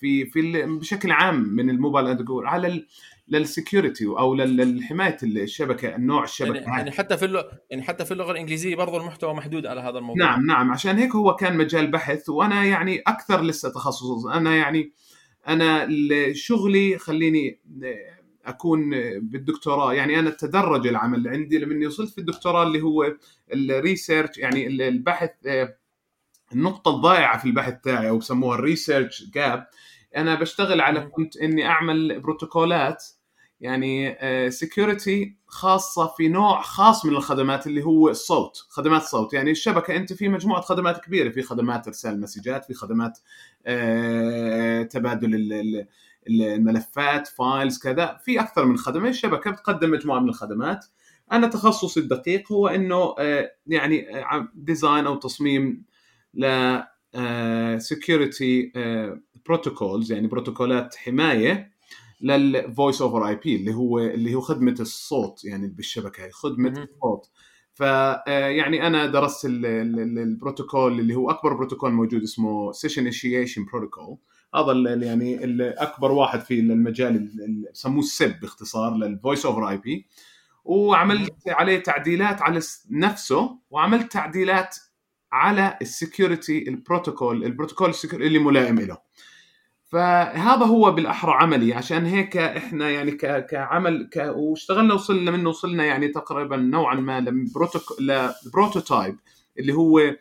في 0.00 0.26
في 0.26 0.62
بشكل 0.66 1.10
عام 1.10 1.40
من 1.42 1.70
الموبايل 1.70 2.26
على 2.30 2.86
لل 3.30 3.45
security 3.45 4.06
أو 4.06 4.34
لحمايه 4.34 5.16
الشبكة 5.22 5.96
النوع 5.96 6.24
الشبكة 6.24 6.58
يعني, 6.58 6.76
يعني 6.76 6.90
حتى 6.90 7.16
في 7.16 7.24
اللغة 7.24 7.50
يعني 7.70 7.82
حتى 7.82 8.04
في 8.04 8.12
اللغة 8.12 8.32
الإنجليزية 8.32 8.76
برضه 8.76 8.96
المحتوى 8.96 9.34
محدود 9.34 9.66
على 9.66 9.80
هذا 9.80 9.98
الموضوع. 9.98 10.26
نعم 10.26 10.46
نعم. 10.46 10.72
عشان 10.72 10.98
هيك 10.98 11.14
هو 11.14 11.36
كان 11.36 11.56
مجال 11.56 11.90
بحث 11.90 12.28
وأنا 12.28 12.64
يعني 12.64 13.02
أكثر 13.06 13.42
لسه 13.42 13.68
تخصص. 13.68 14.26
أنا 14.26 14.56
يعني 14.56 14.92
أنا 15.48 15.88
شغلي 16.32 16.98
خليني 16.98 17.60
أكون 18.46 18.90
بالدكتوراه. 19.20 19.94
يعني 19.94 20.18
أنا 20.18 20.30
تدرج 20.30 20.86
العمل 20.86 21.28
عندي 21.28 21.58
لما 21.58 21.86
وصلت 21.86 22.10
في 22.10 22.18
الدكتوراه 22.18 22.62
اللي 22.62 22.80
هو 22.80 23.16
ال 23.54 23.63
research 23.63 24.38
يعني 24.38 24.66
البحث 24.66 25.30
النقطة 26.52 26.96
الضائعة 26.96 27.38
في 27.38 27.44
البحث 27.44 27.74
تاعي 27.84 28.08
أو 28.08 28.18
بسموها 28.18 28.58
ال 28.58 28.65
research 28.65 29.24
gap 29.34 29.66
أنا 30.16 30.34
بشتغل 30.34 30.80
على 30.80 31.00
كنت 31.00 31.36
إني 31.36 31.66
أعمل 31.66 32.20
بروتوكولات 32.20 33.04
يعني 33.60 34.16
security 34.50 35.36
خاصة 35.46 36.06
في 36.16 36.28
نوع 36.28 36.62
خاص 36.62 37.04
من 37.04 37.16
الخدمات 37.16 37.66
اللي 37.66 37.82
هو 37.82 38.08
الصوت 38.08 38.66
خدمات 38.68 39.02
الصوت 39.02 39.34
يعني 39.34 39.50
الشبكة 39.50 39.96
أنت 39.96 40.12
في 40.12 40.28
مجموعة 40.28 40.60
خدمات 40.60 41.04
كبيرة 41.04 41.30
في 41.30 41.42
خدمات 41.42 41.86
إرسال 41.86 42.20
مسجات 42.20 42.64
في 42.64 42.74
خدمات 42.74 43.18
آه، 43.66 44.82
تبادل 44.82 45.86
الملفات 46.28 47.28
files 47.28 47.78
كذا. 47.78 48.18
في 48.24 48.40
أكثر 48.40 48.64
من 48.64 48.76
خدمة 48.76 49.08
الشبكة 49.08 49.50
بتقدم 49.50 49.90
مجموعة 49.90 50.20
من 50.20 50.28
الخدمات. 50.28 50.84
أنا 51.32 51.46
تخصصي 51.46 52.00
الدقيق 52.00 52.52
هو 52.52 52.68
إنه 52.68 53.14
آه، 53.18 53.52
يعني 53.66 54.06
design 54.54 55.06
أو 55.06 55.14
تصميم 55.14 55.84
ل 56.34 56.78
security 57.78 58.72
protocols 59.46 60.12
يعني 60.12 60.26
بروتوكولات 60.26 60.96
حماية. 60.96 61.70
لل 62.20 63.02
voice 63.02 63.28
over 63.28 63.34
IP 63.34 63.56
اللي 63.56 63.74
هو 63.74 63.98
اللي 63.98 64.34
هو 64.34 64.40
خدمة 64.40 64.76
الصوت 64.80 65.44
يعني 65.44 65.68
بالشبكة 65.68 66.30
خدمة 66.30 66.68
الصوت. 66.68 67.30
ف 67.74 67.80
يعني 68.26 68.86
أنا 68.86 69.06
درست 69.06 69.44
البروتوكول 69.44 71.00
اللي 71.00 71.14
هو 71.14 71.30
أكبر 71.30 71.52
بروتوكول 71.52 71.92
موجود 71.92 72.22
اسمه 72.22 72.72
session 72.72 73.02
initiation 73.02 73.64
protocol 73.64 74.16
هذا 74.54 74.72
اللي 74.72 75.06
يعني 75.06 75.44
اللي 75.44 75.70
أكبر 75.70 76.12
واحد 76.12 76.40
في 76.40 76.60
المجال 76.60 77.30
يسموه 77.72 77.98
ال 77.98 78.09
SIP 78.09 78.40
باختصار 78.40 78.94
لل 78.96 79.46
voice 79.46 79.68
over 79.68 79.76
IP. 79.76 80.06
وعملت 80.64 81.32
عليه 81.48 81.78
تعديلات 81.78 82.42
على 82.42 82.60
نفسه 82.90 83.58
وعملت 83.70 84.12
تعديلات 84.12 84.76
على 85.32 85.78
ال 85.82 85.92
security 85.92 86.68
البروتوكول 86.68 87.44
البروتوكول 87.44 87.92
اللي 88.12 88.38
ملائم 88.38 88.80
له 88.80 88.98
فهذا 89.90 90.66
هو 90.66 90.92
بالأحرى 90.92 91.32
عملي. 91.32 91.74
عشان 91.74 92.06
هيك 92.06 92.36
إحنا 92.36 92.90
يعني 92.90 93.10
كعمل 93.50 94.08
ك... 94.12 94.32
واشتغلنا 94.36 94.94
وصلنا 94.94 95.30
منه 95.30 95.48
وصلنا 95.48 95.84
يعني 95.84 96.08
تقريبا 96.08 96.56
نوعا 96.56 96.94
ما 96.94 97.20
ل 98.00 98.12
prototype 98.12 99.16
اللي 99.58 99.72
هو 99.72 100.16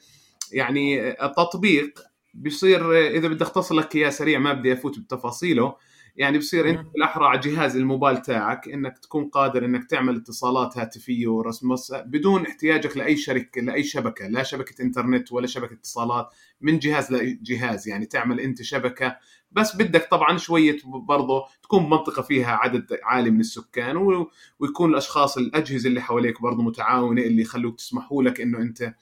يعني 0.51 1.11
تطبيق 1.13 1.99
بيصير 2.33 3.07
إذا 3.07 3.27
بدي 3.27 3.43
أختصر 3.43 3.75
لك 3.75 3.95
إياه 3.95 4.09
سريع 4.09 4.39
ما 4.39 4.53
بدي 4.53 4.73
أفوت 4.73 4.99
بتفاصيله 4.99 5.75
يعني 6.15 6.37
بصير 6.37 6.69
أنت 6.69 6.87
بالأحرى 6.93 7.25
على 7.25 7.39
جهاز 7.39 7.75
الموبايل 7.75 8.17
تاعك 8.17 8.69
إنك 8.69 8.99
تكون 8.99 9.29
قادر 9.29 9.65
إنك 9.65 9.89
تعمل 9.89 10.15
اتصالات 10.15 10.77
هاتفية 10.77 11.27
ورسم 11.27 11.75
بدون 12.05 12.45
احتياجك 12.45 12.97
لأي 12.97 13.15
شركة 13.17 13.61
لأي 13.61 13.83
شبكة 13.83 14.27
لا 14.27 14.43
شبكة 14.43 14.81
إنترنت 14.81 15.31
ولا 15.31 15.47
شبكة 15.47 15.73
اتصالات 15.73 16.29
من 16.61 16.79
جهاز 16.79 17.11
لجهاز 17.13 17.87
يعني 17.87 18.05
تعمل 18.05 18.39
أنت 18.39 18.61
شبكة 18.61 19.17
بس 19.51 19.75
بدك 19.75 20.07
طبعا 20.11 20.37
شوية 20.37 20.77
برضه 20.85 21.45
تكون 21.63 21.89
منطقة 21.89 22.21
فيها 22.21 22.51
عدد 22.51 22.99
عالي 23.03 23.29
من 23.29 23.39
السكان 23.39 24.25
ويكون 24.59 24.89
الأشخاص 24.89 25.37
الأجهزة 25.37 25.89
اللي 25.89 26.01
حواليك 26.01 26.41
برضه 26.41 26.63
متعاونة 26.63 27.21
اللي 27.21 27.41
يخلوك 27.41 27.77
تسمحوا 27.77 28.23
لك 28.23 28.41
إنه 28.41 28.57
أنت 28.57 28.93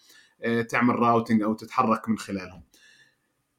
آه، 0.41 0.61
تعمل 0.61 0.95
راوتنج 0.95 1.41
أو 1.41 1.53
تتحرك 1.53 2.09
من 2.09 2.17
خلالهم. 2.17 2.63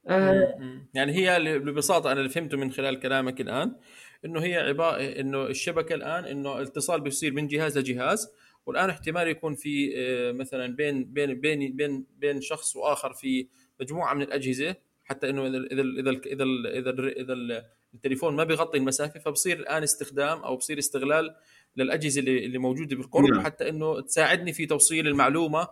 آه، 0.09 0.59
يعني 0.95 1.13
هي 1.13 1.59
ببساطة 1.59 2.13
أنا 2.13 2.21
اللي 2.21 2.31
فهمته 2.31 2.57
من 2.57 2.73
خلال 2.73 3.01
كلامك 3.01 3.41
الآن 3.41 3.77
إنه 4.25 4.41
هي 4.41 4.57
عباره 4.57 5.21
إنه 5.21 5.47
الشبكة 5.47 5.95
الآن 5.95 6.25
إنه 6.25 6.59
الاتصال 6.59 7.01
بيصير 7.01 7.33
من 7.33 7.47
جهاز 7.47 7.79
لجهاز 7.79 8.29
والآن 8.67 8.91
احتمال 8.91 9.29
يكون 9.29 9.55
في 9.55 9.93
آه، 9.97 10.33
مثلا 10.33 10.77
بين 10.77 11.05
بين 11.05 11.41
بين 11.41 11.77
بين 11.77 12.07
بين 12.19 12.41
شخص 12.41 12.77
وآخر 12.77 13.13
في 13.13 13.49
مجموعة 13.81 14.15
من 14.15 14.23
الأجهزة 14.23 14.77
حتى 15.09 15.31
إنه 15.31 15.47
إذا 15.47 15.59
إذا 15.59 15.83
إذا 15.83 16.11
إذا 16.11 16.91
إذا, 16.91 17.09
إذا 17.09 17.65
التليفون 17.95 18.37
ما 18.37 18.45
بيغطي 18.45 18.79
المسافة 18.79 19.21
فبصير 19.21 19.59
الآن 19.59 19.83
استخدام 19.83 20.39
أو 20.39 20.57
بصير 20.57 20.79
استغلال 20.79 21.35
للأجهزة 21.77 22.21
اللي, 22.21 22.45
اللي 22.45 22.59
موجودة 22.59 22.97
بالقرب 22.97 23.31
نعم. 23.31 23.45
حتى 23.45 23.69
إنه 23.69 24.01
تساعدني 24.01 24.53
في 24.53 24.67
توصيل 24.67 25.07
المعلومة 25.07 25.69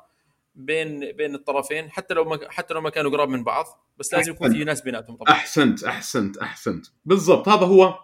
بين 0.55 1.13
بين 1.13 1.35
الطرفين 1.35 1.91
حتى 1.91 2.15
لو 2.15 2.25
ما 2.25 2.39
حتى 2.49 2.75
لو 2.75 2.81
ما 2.81 2.91
كانوا 2.91 3.11
قراب 3.11 3.29
من 3.29 3.45
بعض 3.45 3.65
بس 3.99 4.15
لازم 4.15 4.33
يكون 4.33 4.53
في 4.53 4.65
ناس 4.65 4.81
بيناتهم 4.81 5.17
طبعا. 5.17 5.33
أحسنت 5.33 5.85
أحسنت 5.85 6.39
أحسنت. 6.39 6.87
بالضبط 7.05 7.49
هذا 7.49 7.67
هو 7.67 7.99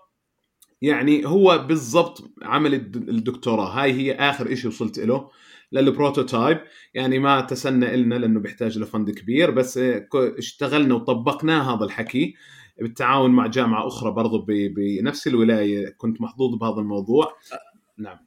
يعني 0.82 1.26
هو 1.26 1.58
بالضبط 1.58 2.30
عمل 2.42 2.74
الدكتوراه. 2.74 3.82
هاي 3.82 3.92
هي 3.92 4.14
آخر 4.14 4.54
شيء 4.54 4.70
وصلت 4.70 4.98
له 4.98 5.30
للبروتوتايب 5.72 6.58
يعني 6.94 7.18
ما 7.18 7.40
تسنى 7.40 7.96
لنا 7.96 8.14
لأنه 8.14 8.40
بيحتاج 8.40 8.78
لفند 8.78 9.10
كبير 9.10 9.50
بس 9.50 9.80
اشتغلنا 10.14 10.94
وطبقناه 10.94 11.76
هذا 11.76 11.84
الحكي 11.84 12.34
بالتعاون 12.80 13.30
مع 13.30 13.46
جامعة 13.46 13.86
أخرى 13.86 14.10
برضو 14.10 14.46
بنفس 14.48 15.26
الولاية. 15.26 15.88
كنت 15.88 16.20
محظوظ 16.20 16.54
بهذا 16.54 16.80
الموضوع. 16.80 17.36
نعم. 17.98 18.18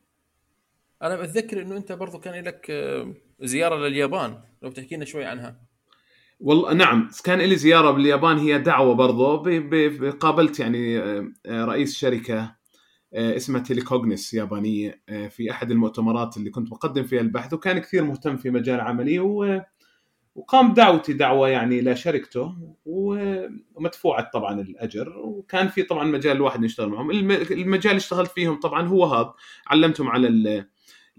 أنا 1.01 1.15
بتذكر 1.15 1.61
إنه 1.61 1.77
أنت 1.77 1.91
برضو 1.91 2.19
كان 2.19 2.43
لك 2.43 2.67
آه، 2.69 3.13
زيارة 3.41 3.75
لليابان. 3.75 4.41
لو 4.61 4.71
تحكي 4.71 4.95
لنا 4.95 5.05
شوي 5.05 5.25
عنها. 5.25 5.61
والله 6.39 6.73
نعم. 6.73 7.09
كان 7.23 7.39
لي 7.39 7.55
زيارة 7.55 7.91
باليابان. 7.91 8.37
هي 8.37 8.57
دعوة 8.57 8.95
برضو. 8.95 9.37
قابلت 10.11 10.59
يعني 10.59 10.99
آه، 10.99 11.31
رئيس 11.47 11.95
شركة 11.95 12.39
آه، 12.39 12.54
اسمها 13.15 13.61
تيليكوجنس 13.61 14.33
يابانية. 14.33 15.01
في 15.29 15.51
أحد 15.51 15.71
المؤتمرات 15.71 16.37
اللي 16.37 16.49
كنت 16.49 16.69
بقدم 16.71 17.03
فيها 17.03 17.21
البحث 17.21 17.53
وكان 17.53 17.79
كثير 17.79 18.03
مهتم 18.03 18.37
في 18.37 18.49
مجال 18.49 18.81
عملي 18.81 19.19
وقام 20.35 20.71
بدعوتي 20.71 21.13
دعوة 21.13 21.49
يعني 21.49 21.81
لشركته 21.81 22.55
ومدفوعة 22.85 24.29
طبعا 24.33 24.61
الأجر. 24.61 25.17
وكان 25.17 25.67
في 25.67 25.83
طبعا 25.83 26.03
مجال 26.03 26.35
الواحد 26.35 26.63
يشتغل 26.63 26.89
معهم. 26.89 27.11
المجال 27.11 27.91
اللي 27.91 27.97
اشتغلت 27.97 28.31
فيهم 28.31 28.59
طبعا 28.59 28.87
هو 28.87 29.05
هذا 29.05 29.33
علمتهم 29.67 30.07
على 30.09 30.27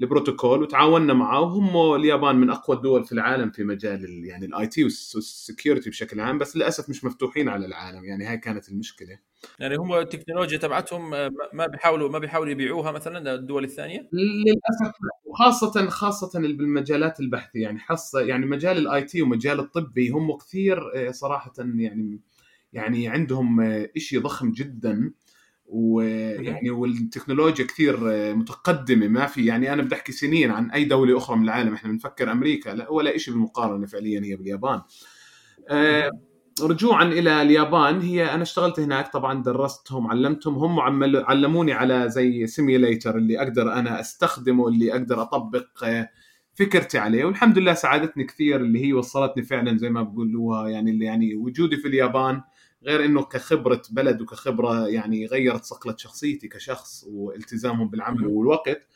البروتوكول 0.00 0.62
وتعاوننا 0.62 1.15
معه 1.15 1.41
وهم 1.41 1.95
اليابان 1.95 2.37
من 2.37 2.50
أقوى 2.50 2.76
الدول 2.76 3.05
في 3.05 3.12
العالم 3.12 3.50
في 3.50 3.65
مجال 3.65 4.25
يعني 4.25 4.47
ال 4.47 4.67
IT 4.67 4.85
وال 4.85 5.06
security 5.06 5.91
بشكل 5.91 6.21
عام 6.21 6.38
بس 6.38 6.57
للأسف 6.57 6.91
مش 6.91 7.05
مفتوحين 7.05 7.49
على 7.49 7.67
العالم 7.67 8.05
يعني 8.05 8.25
هاي 8.25 8.38
كانت 8.38 8.69
المشكلة. 8.69 9.19
يعني 9.59 9.76
هم 9.76 9.95
التكنولوجيا 9.95 10.59
تبعتهم 10.59 11.11
ما 11.53 11.67
بيحاولوا 11.67 12.11
ما 12.11 12.19
بيحاولوا 12.19 12.53
يبيعوها 12.53 12.93
مثلا 12.93 13.37
للدول 13.37 13.65
الثانية؟ 13.65 14.09
للأسف 14.12 14.95
وخاصه 15.25 15.88
خاصة 15.88 16.41
بالمجالات 16.41 17.21
البحثية 17.21 17.62
يعني 17.62 17.79
حصه 17.79 18.21
يعني 18.21 18.47
مجال 18.47 18.79
ال 18.79 19.03
IT 19.03 19.23
ومجال 19.23 19.61
الطبي 19.61 20.09
هم 20.11 20.37
كثير 20.37 20.79
آه، 20.95 21.11
صراحة 21.11 21.53
يعني 21.59 22.21
يعني 22.73 23.09
عندهم 23.09 23.61
آه، 23.61 23.91
شيء 23.97 24.21
ضخم 24.21 24.53
جدا. 24.53 25.12
ويعني 25.69 26.71
والتكنولوجيا 26.71 27.65
كثير 27.65 27.97
متقدمة 28.35 29.09
ما 29.09 29.27
في 29.27 29.47
يعني 29.47 29.73
أنا 29.73 29.83
بدي 29.83 29.95
أحكي 29.95 30.13
سنين 30.13 30.51
عن 30.51 30.71
أي 30.71 30.85
دولة 30.85 31.19
أخرى 31.19 31.37
من 31.37 31.45
العالم 31.45 31.75
إحنا 31.75 31.91
بنفكر 31.91 32.33
أمريكا 32.33 32.71
لا 32.71 32.91
ولا 32.91 33.19
شيء 33.19 33.35
بالمقارنة 33.35 33.87
فعليا 33.87 34.21
هي 34.25 34.37
باليابان. 34.37 34.81
آه، 35.69 36.11
رجوعا 36.63 37.05
إلى 37.05 37.43
اليابان 37.43 38.01
هي 38.01 38.35
أنا 38.35 38.43
اشتغلت 38.43 38.81
هناك 38.81 39.13
طبعا 39.13 39.43
درستهم 39.43 40.07
علمتهم 40.07 40.55
هم 40.55 40.81
علموني 41.25 41.73
على 41.73 42.09
زي 42.09 42.47
سيميليتر 42.47 43.17
اللي 43.17 43.43
أقدر 43.43 43.73
أنا 43.73 44.01
أستخدمه 44.01 44.69
اللي 44.69 44.93
أقدر 44.93 45.23
أطبق 45.23 45.85
آه، 45.85 46.09
فكرتي 46.55 46.99
عليه. 46.99 47.25
والحمد 47.25 47.59
لله 47.59 47.75
ساعدتني 47.75 48.25
كثير 48.25 48.61
اللي 48.61 48.85
هي 48.85 48.93
وصلتني 48.93 49.43
فعلا 49.43 49.79
زي 49.79 49.91
ما 49.91 50.03
بقولوها 50.03 50.69
يعني 50.69 50.91
اللي 50.91 51.05
يعني 51.05 51.35
وجودي 51.35 51.77
في 51.77 51.89
اليابان 51.89 52.41
غير 52.83 53.04
إنه 53.04 53.23
كخبرة 53.23 53.83
بلد 53.90 54.21
وكخبرة 54.21 54.88
يعني 54.88 55.26
غيرت 55.26 55.64
صقلة 55.64 55.97
شخصيتي 55.99 56.49
كشخص 56.49 57.04
والتزامهم 57.09 57.88
بالعمل 57.88 58.26
والوقت 58.26 58.87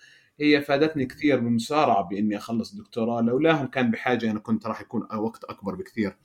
هي 0.40 0.62
فادتني 0.62 1.06
كثير 1.06 1.40
بالمسارعة 1.40 2.08
بإني 2.08 2.36
أخلص 2.36 2.72
الدكتوراه 2.72 3.20
لولاهم 3.22 3.66
كان 3.66 3.90
بحاجة 3.90 4.30
أنا 4.30 4.38
كنت 4.38 4.66
راح 4.66 4.80
يكون 4.80 5.06
وقت 5.14 5.44
أكبر 5.44 5.74
بكثير. 5.74 6.16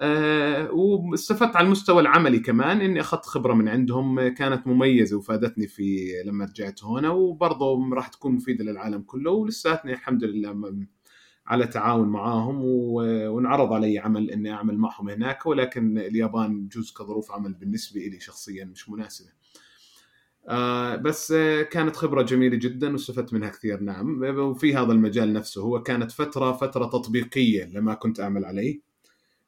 أه 0.00 0.70
واستفدت 0.72 1.56
على 1.56 1.66
المستوى 1.66 2.00
العملي 2.02 2.38
كمان 2.38 2.80
إني 2.80 3.00
أخذت 3.00 3.26
خبرة 3.26 3.54
من 3.54 3.68
عندهم 3.68 4.28
كانت 4.28 4.66
مميزة 4.66 5.16
وفادتني 5.16 5.66
في 5.66 6.12
لما 6.26 6.44
رجعت 6.44 6.84
هنا 6.84 7.10
وبرضه 7.10 7.94
راح 7.94 8.08
تكون 8.08 8.32
مفيدة 8.34 8.64
للعالم 8.64 9.02
كله 9.02 9.30
ولساتني 9.30 9.92
الحمد 9.92 10.24
لله 10.24 10.52
على 11.46 11.66
تعاون 11.66 12.08
معاهم 12.08 12.64
وانعرض 12.64 13.72
علي 13.72 13.98
عمل 13.98 14.30
إني 14.30 14.52
أعمل 14.52 14.78
معهم 14.78 15.08
هناك 15.08 15.46
ولكن 15.46 15.98
اليابان 15.98 16.68
جزء 16.68 16.94
كظروف 16.94 17.32
عمل 17.32 17.54
بالنسبة 17.54 18.00
لي 18.00 18.20
شخصيا 18.20 18.64
مش 18.64 18.88
مناسبة. 18.88 19.30
آه 20.48 20.96
بس 20.96 21.32
كانت 21.70 21.96
خبرة 21.96 22.22
جميلة 22.22 22.56
جدا 22.56 22.92
واستفدت 22.92 23.32
منها 23.32 23.48
كثير 23.48 23.80
نعم 23.80 24.22
وفي 24.22 24.74
هذا 24.76 24.92
المجال 24.92 25.32
نفسه 25.32 25.62
هو 25.62 25.82
كانت 25.82 26.12
فترة 26.12 26.52
فترة 26.52 26.84
تطبيقية 26.86 27.64
لما 27.64 27.94
كنت 27.94 28.20
أعمل 28.20 28.44
عليه 28.44 28.80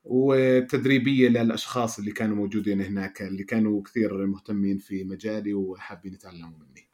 وتدريبية 0.04 1.28
للأشخاص 1.28 1.98
اللي 1.98 2.12
كانوا 2.12 2.36
موجودين 2.36 2.80
هناك 2.80 3.22
اللي 3.22 3.44
كانوا 3.44 3.82
كثير 3.82 4.26
مهتمين 4.26 4.78
في 4.78 5.04
مجالي 5.04 5.54
وحابين 5.54 6.14
يتعلموا 6.14 6.58
مني 6.58 6.88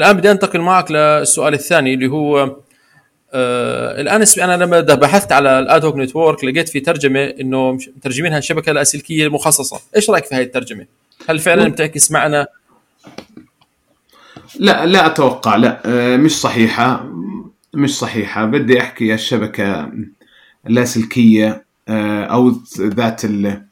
الآن 0.00 0.16
بدي 0.16 0.30
أنتقل 0.30 0.60
معك 0.60 0.90
للسؤال 0.90 1.54
الثاني 1.54 1.94
اللي 1.94 2.06
هو 2.06 2.56
آه 3.34 4.00
الآن 4.00 4.24
أنا 4.38 4.64
لما 4.64 4.80
بحثت 4.80 5.32
على 5.32 5.58
الأد 5.58 5.84
هوك 5.84 5.96
نتورك 5.96 6.44
لقيت 6.44 6.68
في 6.68 6.80
ترجمة 6.80 7.24
إنه 7.24 7.72
مترجمينها 7.72 8.38
الشبكة 8.38 8.70
اللاسلكيه 8.70 9.26
المخصصة، 9.26 9.80
إيش 9.96 10.10
رأيك 10.10 10.24
في 10.24 10.34
هذه 10.34 10.42
الترجمة؟ 10.42 10.86
هل 11.28 11.38
فعلا 11.38 11.68
بتعكس 11.68 12.10
معنا 12.10 12.46
لا 14.58 14.86
لا 14.86 15.06
أتوقع 15.06 15.56
لا 15.56 15.82
آه، 15.86 16.16
مش 16.16 16.40
صحيحة 16.40 17.08
مش 17.74 17.98
صحيحة. 17.98 18.44
بدي 18.44 18.80
أحكي 18.80 19.14
الشبكة 19.14 19.92
اللاسلكيه 20.66 21.64
آه، 21.88 22.24
أو 22.24 22.52
ذات 22.78 23.24
ال 23.24 23.62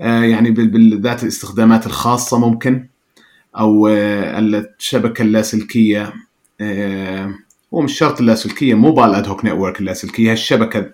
آه، 0.00 0.22
يعني 0.22 0.50
بالذات 0.50 1.22
الاستخدامات 1.22 1.86
الخاصة 1.86 2.38
ممكن. 2.38 2.86
أو 3.56 3.88
الشبكة 3.88 5.22
اللاسلكية 5.22 6.12
هو 7.74 7.80
مش 7.80 7.98
شرط 7.98 8.20
اللاسلكية 8.20 8.74
mobile 8.74 8.92
ad 8.92 9.28
hoc 9.28 9.44
network 9.44 9.80
اللاسلكية 9.80 10.32
الشبكة. 10.32 10.90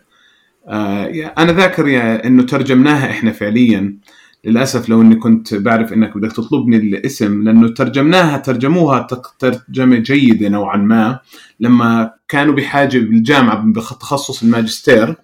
أنا 1.39 1.53
ذاكر 1.53 1.85
إنه 2.25 2.43
ترجمناها 2.43 3.11
إحنا 3.11 3.33
فعليا. 3.33 3.99
للأسف 4.45 4.89
لو 4.89 5.03
إني 5.03 5.15
كنت 5.15 5.55
بعرف 5.55 5.93
إنك 5.93 6.17
بدك 6.19 6.33
تطلبني 6.33 6.77
الاسم 6.77 7.43
لأنه 7.43 7.69
ترجمناها 7.69 8.39
ترجموها 8.39 9.07
ترجمة 9.39 9.97
جيدة 9.97 10.49
نوعا 10.49 10.77
ما. 10.77 11.21
لما 11.61 12.11
كانوا 12.29 12.55
بحاجة 12.55 12.99
بالجامعة 12.99 13.65
بتخصص 13.73 14.43
الماجستير 14.43 15.17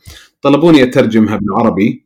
طلبوني 0.42 0.82
أترجمها 0.82 1.36
بالعربي 1.36 2.04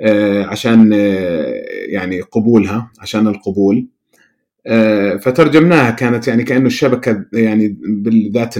آه، 0.00 0.44
عشان 0.46 0.90
آه، 0.92 1.64
يعني 1.88 2.20
قبولها 2.20 2.90
عشان 3.00 3.28
القبول. 3.28 3.76
آه، 3.76 3.97
فترجمناها 5.18 5.90
كانت 5.90 6.28
يعني 6.28 6.44
كأنه 6.44 6.66
الشبكة 6.66 7.24
يعني 7.32 7.76
بالذات 7.82 8.56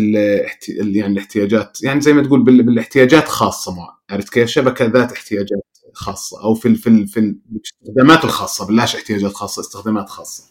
يعني 0.69 1.07
الاحتياجات 1.07 1.83
يعني 1.83 2.00
زي 2.00 2.12
ما 2.12 2.23
تقول 2.23 2.43
بالاحتياجات 2.43 3.29
خاصة 3.29 3.75
مع 3.77 3.99
عرفت 4.11 4.29
كيف؟ 4.29 4.49
شبكة 4.49 4.85
ذات 4.85 5.12
احتياجات 5.12 5.79
خاصة 5.93 6.43
أو 6.43 6.55
في 6.55 6.75
في 6.75 7.07
في 7.07 7.35
الاستخدامات 7.53 8.25
الخاصة 8.25 8.67
بلاش 8.67 8.97
احتياجات 8.97 9.33
خاصة 9.33 9.61
استخدامات 9.61 10.09
خاصة. 10.09 10.45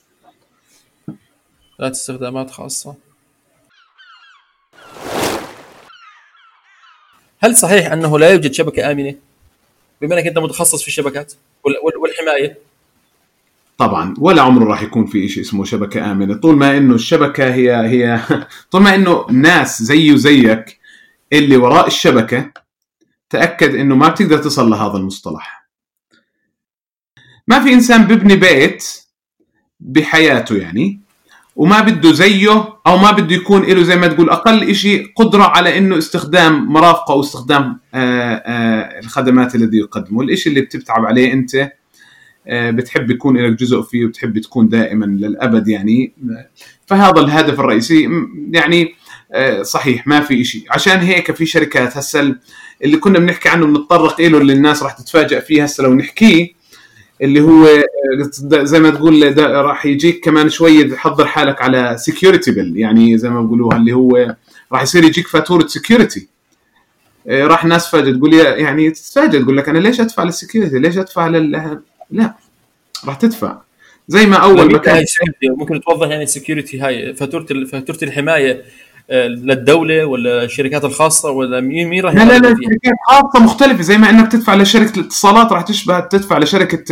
ذات 1.81 1.91
استخدامات 1.91 2.51
خاصة. 2.51 2.95
هل 7.39 7.57
صحيح 7.57 7.91
أنه 7.91 8.19
لا 8.19 8.29
يوجد 8.29 8.53
شبكة 8.53 8.91
آمنة؟ 8.91 9.15
بما 10.01 10.15
إنك 10.15 10.27
أنت 10.27 10.37
متخصص 10.37 10.81
في 10.81 10.87
الشبكات 10.87 11.33
والحماية. 11.63 12.57
طبعا 13.77 14.13
ولا 14.17 14.41
عمره 14.41 14.65
راح 14.65 14.81
يكون 14.81 15.05
في 15.05 15.29
شيء 15.29 15.43
اسمه 15.43 15.65
شبكة 15.65 16.11
آمنة. 16.11 16.33
طول 16.33 16.55
ما 16.55 16.77
إنه 16.77 16.95
الشبكة 16.95 17.53
هي 17.53 17.75
هي 17.75 18.21
طول 18.71 18.81
ما 18.81 18.95
إنه 18.95 19.25
ناس 19.31 19.83
زيه 19.83 20.15
زيك 20.15 20.79
اللي 21.33 21.57
وراء 21.57 21.87
الشبكة 21.87 22.51
تأكد 23.29 23.75
إنه 23.75 23.95
ما 23.95 24.07
بتقدر 24.07 24.37
تصل 24.37 24.69
لهذا 24.69 24.97
المصطلح. 24.97 25.67
ما 27.47 27.63
في 27.63 27.73
إنسان 27.73 28.03
ببني 28.03 28.35
بيت 28.35 28.83
بحياته 29.79 30.55
يعني 30.55 30.99
وما 31.55 31.81
بده 31.81 32.11
زيه 32.11 32.79
أو 32.87 32.97
ما 32.97 33.11
بده 33.11 33.35
يكون 33.35 33.63
له 33.63 33.83
زي 33.83 33.95
ما 33.95 34.07
تقول 34.07 34.29
أقل 34.29 34.75
شيء 34.75 35.11
قدرة 35.15 35.43
على 35.43 35.77
إنه 35.77 35.97
استخدام 35.97 36.73
مرافقة 36.73 37.11
أو 37.11 37.19
استخدام 37.19 37.79
آآ 37.93 38.43
آآ 38.45 38.99
الخدمات 38.99 39.55
الذي 39.55 39.77
يقدمه. 39.77 40.23
الشيء 40.23 40.51
اللي 40.53 40.61
بتتعب 40.61 41.05
عليه 41.05 41.33
أنت 41.33 41.71
بتحب 42.51 43.11
يكون 43.11 43.37
لك 43.37 43.59
جزء 43.59 43.81
فيه 43.81 44.05
وبتحب 44.05 44.39
تكون 44.39 44.69
دائما 44.69 45.05
للأبد 45.05 45.67
يعني. 45.67 46.13
فهذا 46.85 47.21
الهدف 47.21 47.59
الرئيسي. 47.59 48.09
يعني 48.51 48.95
صحيح 49.61 50.07
ما 50.07 50.21
في 50.21 50.43
شيء 50.43 50.63
عشان 50.69 50.99
هيك 50.99 51.31
في 51.31 51.45
شركات 51.45 51.97
هسه 51.97 52.35
اللي 52.83 52.97
كنا 52.97 53.19
بنحكي 53.19 53.49
عنه 53.49 53.65
بنتطرق 53.65 54.21
له 54.21 54.37
اللي 54.37 54.53
الناس 54.53 54.83
راح 54.83 54.91
تتفاجئ 54.91 55.41
فيه 55.41 55.63
هسه 55.63 55.83
لو 55.83 55.93
نحكيه 55.93 56.57
اللي 57.21 57.41
هو 57.41 57.67
زي 58.51 58.79
ما 58.79 58.89
تقول 58.89 59.37
راح 59.37 59.85
يجيك 59.85 60.25
كمان 60.25 60.49
شوي 60.49 60.83
تحضر 60.83 61.27
حالك 61.27 61.61
على 61.61 61.95
security 61.99 62.53
يعني 62.75 63.17
زي 63.17 63.29
ما 63.29 63.41
بيقولوها 63.41 63.77
اللي 63.77 63.93
هو 63.93 64.35
راح 64.71 64.81
يصير 64.81 65.03
يجيك 65.03 65.27
فاتورة 65.27 65.67
security 65.67 66.27
آه، 67.27 67.47
راح 67.47 67.65
ناس 67.65 67.87
فجأة 67.87 68.11
تقول 68.11 68.33
يعني 68.33 68.91
تتفاجئ 68.91 69.43
تقول 69.43 69.57
لك 69.57 69.69
أنا 69.69 69.79
ليش 69.79 70.01
أدفع 70.01 70.23
لل 70.23 70.34
security 70.34 70.79
ليش 70.79 70.97
أدفع 70.97 71.27
لل 71.27 71.79
لا. 72.11 72.35
راح 73.05 73.15
تدفع. 73.15 73.57
زي 74.07 74.25
ما 74.25 74.35
أول 74.37 74.71
ما 74.71 74.77
كان 74.77 75.05
ممكن 75.43 75.81
توضح 75.81 76.07
يعني 76.07 76.23
ال 76.23 76.29
security 76.29 76.79
هاي. 76.79 77.13
فاتورة 77.13 77.45
فاتورة 77.71 77.99
الحماية 78.03 78.63
للدولة 79.09 80.05
ولا 80.05 80.43
الشركات 80.43 80.85
الخاصة 80.85 81.31
ولا 81.31 81.61
مين 81.61 81.87
مين 81.87 82.03
راح 82.03 82.13
لا 82.13 82.23
لا 82.23 82.37
لا 82.37 82.47
شركات 82.49 82.95
خاصة 83.07 83.45
مختلفة. 83.45 83.81
زي 83.81 83.97
ما 83.97 84.09
إنك 84.09 84.31
تدفع 84.31 84.55
لشركة 84.55 84.99
الاتصالات 84.99 85.51
راح 85.51 85.61
تشبه 85.61 85.99
تدفع 85.99 86.37
لشركة 86.37 86.83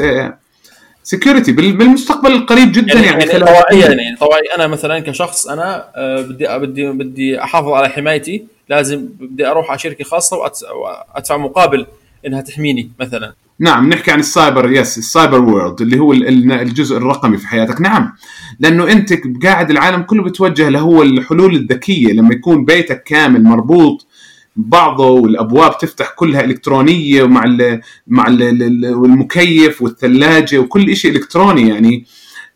security 1.03 1.51
آه، 1.51 1.55
بالمستقبل 1.55 2.31
القريب 2.31 2.71
جدا 2.71 2.93
يعني, 2.93 3.05
يعني, 3.05 3.23
يعني 3.23 3.45
طوعيا 3.45 3.89
يعني 3.89 4.15
طوعي 4.19 4.41
أنا 4.55 4.67
مثلا 4.67 4.99
كشخص 4.99 5.47
أنا 5.47 5.85
آه، 5.95 6.21
بدي 6.21 6.47
بدي 6.57 6.91
بدي 6.91 7.43
أحافظ 7.43 7.69
على 7.69 7.89
حمايتي. 7.89 8.45
لازم 8.69 9.05
بدي 9.19 9.47
أروح 9.47 9.69
على 9.69 9.79
شركة 9.79 10.03
خاصة 10.03 10.37
وأدفع 10.37 11.37
مقابل 11.37 11.85
إنها 12.25 12.41
تحميني 12.41 12.91
مثلا. 12.99 13.33
نعم 13.59 13.89
نحكي 13.89 14.11
عن 14.11 14.19
ال 14.19 14.28
cyber 14.28 14.71
yes 14.71 14.97
ال 14.97 15.05
cyber 15.05 15.41
world 15.41 15.81
اللي 15.81 15.99
هو 15.99 16.13
الجزء 16.13 16.97
الرقمي 16.97 17.37
في 17.37 17.47
حياتك. 17.47 17.81
نعم 17.81 18.11
لأنه 18.59 18.91
أنت 18.91 19.13
قاعد 19.43 19.71
العالم 19.71 20.01
كله 20.01 20.23
بتوجه 20.23 20.69
له 20.69 21.01
الحلول 21.01 21.55
الذكية. 21.55 22.13
لما 22.13 22.33
يكون 22.33 22.65
بيتك 22.65 23.03
كامل 23.03 23.43
مربوط 23.43 24.07
بعضه 24.55 25.09
والأبواب 25.09 25.77
تفتح 25.77 26.09
كلها 26.09 26.43
إلكترونية 26.43 27.23
ومع 27.23 27.43
ال 27.43 27.81
مع 28.07 28.27
ال 28.27 28.41
المكيف 29.05 29.81
والثلاجة 29.81 30.59
وكل 30.59 30.95
شيء 30.95 31.11
إلكتروني 31.11 31.69
يعني 31.69 32.05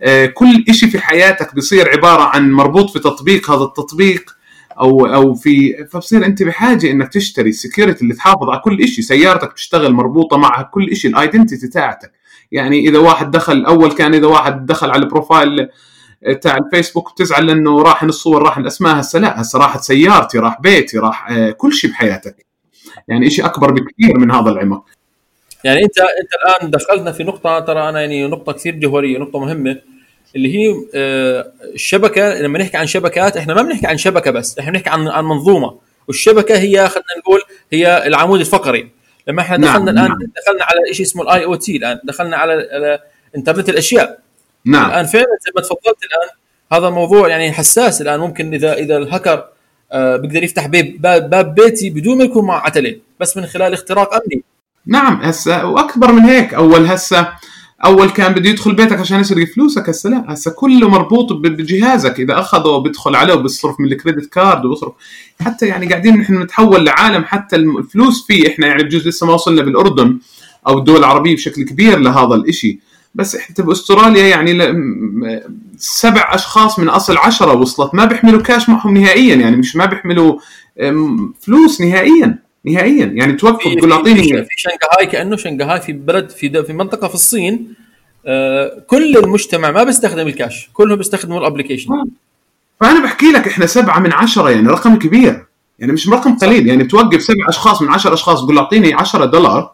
آه، 0.01 0.25
كل 0.25 0.63
شيء 0.71 0.89
في 0.89 0.99
حياتك 0.99 1.55
بيصير 1.55 1.89
عبارة 1.89 2.23
عن 2.23 2.51
مربوط 2.51 2.89
في 2.89 2.99
تطبيق 2.99 3.51
هذا 3.51 3.63
التطبيق 3.63 4.35
أو 4.79 5.05
أو 5.05 5.33
في 5.33 5.85
فبصير 5.85 6.25
أنت 6.25 6.43
بحاجة 6.43 6.91
إنك 6.91 7.13
تشتري 7.13 7.49
ال 7.49 7.55
security 7.55 8.01
اللي 8.01 8.13
تحافظ 8.13 8.49
على 8.49 8.59
كل 8.59 8.87
شيء 8.87 9.03
سيارتك 9.03 9.53
تشتغل 9.53 9.93
مربوطة 9.93 10.37
معها 10.37 10.63
كل 10.63 10.95
شيء 10.95 11.11
ال 11.11 11.17
identity 11.17 11.67
تاعتك. 11.67 12.11
يعني 12.51 12.79
إذا 12.79 12.99
واحد 12.99 13.31
دخل 13.31 13.65
أول 13.65 13.91
كان 13.91 14.13
إذا 14.13 14.27
واحد 14.27 14.65
دخل 14.65 14.89
على 14.91 15.03
ال 15.03 15.11
profile 15.11 15.69
تاع 16.41 16.57
الفيسبوك 16.57 17.11
بتزعل 17.11 17.47
لأنه 17.47 17.81
راح 17.81 18.03
الصور 18.03 18.43
راح 18.43 18.57
الأسماء 18.57 18.99
هسه 18.99 19.19
لا 19.19 19.41
هسه 19.41 19.59
راحت 19.59 19.81
سيارتي 19.81 20.37
راح 20.37 20.61
بيتي 20.61 20.97
راح 20.97 21.31
آه، 21.31 21.51
كل 21.51 21.73
شيء 21.73 21.89
بحياتك. 21.89 22.45
يعني 23.07 23.29
شيء 23.29 23.45
أكبر 23.45 23.71
بكثير 23.71 24.19
من 24.19 24.31
هذا 24.31 24.49
العمق. 24.49 24.85
يعني 25.63 25.83
انت 25.83 25.99
أنت 25.99 26.29
الآن 26.61 26.71
دخلتنا 26.71 27.11
في 27.11 27.23
نقطة 27.23 27.59
ترى 27.59 27.89
أنا 27.89 28.01
يعني 28.01 28.27
نقطة 28.27 28.51
كثير 28.51 28.75
جوهرية 28.75 29.17
نقطة 29.17 29.39
مهمة. 29.39 29.81
اللي 30.35 30.57
هي 30.57 30.75
آه، 30.95 31.51
الشبكة 31.73 32.41
لما 32.41 32.59
نحكي 32.59 32.77
عن 32.77 32.87
شبكات 32.87 33.37
إحنا 33.37 33.53
ما 33.53 33.61
بنحكي 33.61 33.87
عن 33.87 33.97
شبكة 33.97 34.31
بس 34.31 34.59
إحنا 34.59 34.71
بنحكي 34.71 34.89
عن 34.89 35.07
عن 35.07 35.25
منظومة. 35.25 35.77
والشبكة 36.07 36.57
هي 36.57 36.89
خلينا 36.89 37.19
نقول 37.19 37.41
هي 37.73 38.07
العمود 38.07 38.39
الفقري. 38.39 38.89
لما 39.27 39.41
إحنا 39.41 39.57
نعم، 39.57 39.71
دخلنا 39.71 39.91
نعم 39.91 40.05
الآن 40.05 40.17
نعم. 40.19 40.31
دخلنا 40.45 40.63
على 40.63 40.93
شيء 40.93 41.05
اسمه 41.05 41.23
ال 41.23 41.45
IoT 41.45 41.77
الآن 41.77 41.99
دخلنا 42.03 42.37
على, 42.37 42.53
على 42.71 42.99
إنترنت 43.35 43.69
الأشياء. 43.69 44.19
نعم. 44.65 44.89
الآن 44.89 45.05
فعلا 45.05 45.37
زي 45.45 45.51
ما 45.55 45.61
تفضلت 45.61 45.97
الآن 46.03 46.29
هذا 46.71 46.89
موضوع 46.89 47.27
يعني 47.27 47.51
حساس 47.51 48.01
الآن. 48.01 48.19
ممكن 48.19 48.53
إذا 48.53 48.73
إذا 48.73 48.97
الهكر 48.97 49.45
آه 49.91 50.15
بيقدر 50.15 50.43
يفتح 50.43 50.67
باب, 50.67 51.29
باب 51.29 51.55
بيتي 51.55 51.89
بدون 51.89 52.17
ما 52.17 52.23
يكون 52.23 52.45
معه 52.45 52.59
عتلة. 52.59 52.95
بس 53.19 53.37
من 53.37 53.45
خلال 53.45 53.73
اختراق 53.73 54.13
أمني. 54.13 54.43
نعم 54.85 55.21
هسه 55.21 55.65
وأكبر 55.65 56.11
من 56.11 56.21
هيك 56.21 56.53
أول 56.53 56.85
هسه 56.85 57.27
أول 57.85 58.09
كان 58.09 58.33
بده 58.33 58.49
يدخل 58.49 58.75
بيتك 58.75 58.99
عشان 58.99 59.19
يسرق 59.19 59.47
فلوسك 59.47 59.89
هسه 59.89 60.09
لا. 60.09 60.25
هسه 60.27 60.51
كله 60.51 60.89
مربوط 60.89 61.33
بجهازك. 61.33 62.19
إذا 62.19 62.39
أخذه 62.39 62.77
بيدخل 62.77 63.15
عليه 63.15 63.33
وبيصرف 63.33 63.79
من 63.79 63.91
الكريدت 63.91 64.25
كارد 64.25 64.65
وبيصرف. 64.65 64.93
حتى 65.41 65.65
يعني 65.65 65.89
قاعدين 65.89 66.17
نحن 66.17 66.41
نتحول 66.41 66.85
لعالم 66.85 67.23
حتى 67.23 67.55
الفلوس 67.55 68.27
فيه. 68.27 68.47
إحنا 68.47 68.67
يعني 68.67 68.83
بجوز 68.83 69.07
لسه 69.07 69.27
ما 69.27 69.33
وصلنا 69.33 69.61
بالأردن 69.61 70.17
أو 70.67 70.77
الدول 70.77 70.97
العربية 70.97 71.35
بشكل 71.35 71.63
كبير 71.63 71.99
لهذا 71.99 72.35
الإشي. 72.35 72.79
بس 73.15 73.35
إحنا 73.35 73.65
باستراليا 73.65 74.27
يعني 74.27 74.73
سبع 75.77 76.29
أشخاص 76.35 76.79
من 76.79 76.89
أصل 76.89 77.17
عشرة 77.17 77.53
وصلت. 77.53 77.95
ما 77.95 78.05
بيحملوا 78.05 78.41
كاش 78.41 78.69
معهم 78.69 78.97
نهائيا. 78.97 79.35
يعني 79.35 79.55
مش 79.57 79.75
ما 79.75 79.85
بيحملوا 79.85 80.39
فلوس 81.41 81.81
نهائيا. 81.81 82.38
نهائيا. 82.65 83.05
يعني 83.05 83.33
توقف 83.33 83.73
تقول 83.75 83.91
أعطيني 83.91 84.23
في 84.23 84.47
شنغهاي 84.55 85.05
كأنه 85.11 85.35
شنغهاي 85.37 85.81
في 85.81 85.93
بلد 85.93 86.29
في 86.29 86.63
في 86.63 86.73
منطقة 86.73 87.07
في 87.07 87.15
الصين 87.15 87.73
آه 88.25 88.83
كل 88.87 89.17
المجتمع 89.17 89.71
ما 89.71 89.83
بيستخدم 89.83 90.27
الكاش 90.27 90.69
كلهم 90.73 90.97
بيستخدموا 90.97 91.39
ال 91.39 91.43
application. 91.43 91.93
آه. 91.93 92.05
فأنا 92.79 93.03
بحكي 93.03 93.31
لك 93.31 93.47
إحنا 93.47 93.65
سبعة 93.65 93.99
من 93.99 94.13
عشرة 94.13 94.49
يعني 94.49 94.67
رقم 94.67 94.99
كبير. 94.99 95.45
يعني 95.79 95.91
مش 95.91 96.09
رقم 96.09 96.37
قليل. 96.37 96.67
يعني 96.67 96.83
توقف 96.83 97.21
سبع 97.21 97.49
أشخاص 97.49 97.81
من 97.81 97.89
عشر 97.89 98.13
أشخاص 98.13 98.43
تقول 98.43 98.57
أعطيني 98.57 98.93
10 98.93 99.25
دولار 99.25 99.71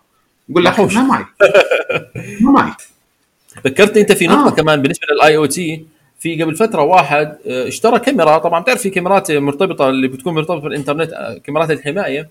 يقول 0.50 0.66
لك 0.66 0.80
ما 0.80 1.04
معي. 1.04 1.26
ما 2.42 2.52
معي. 2.52 2.72
ذكرتني 3.68 4.02
أنت 4.02 4.12
في 4.12 4.28
نقطة 4.28 4.48
آه. 4.48 4.56
كمان 4.56 4.82
بالنسبة 4.82 5.08
لل 5.12 5.38
IoT. 5.38 5.86
في 6.20 6.44
قبل 6.44 6.56
فترة 6.56 6.82
واحد 6.82 7.38
آه، 7.48 7.68
اشترى 7.68 8.00
كاميرا. 8.00 8.38
طبعا 8.38 8.60
بتعرف 8.60 8.82
في 8.82 8.90
كاميرات 8.90 9.32
مرتبطة 9.32 9.90
اللي 9.90 10.08
بتكون 10.08 10.34
مرتبطة 10.34 10.60
بالإنترنت 10.60 11.14
آه، 11.14 11.38
كاميرات 11.44 11.72
الحماية. 11.72 12.30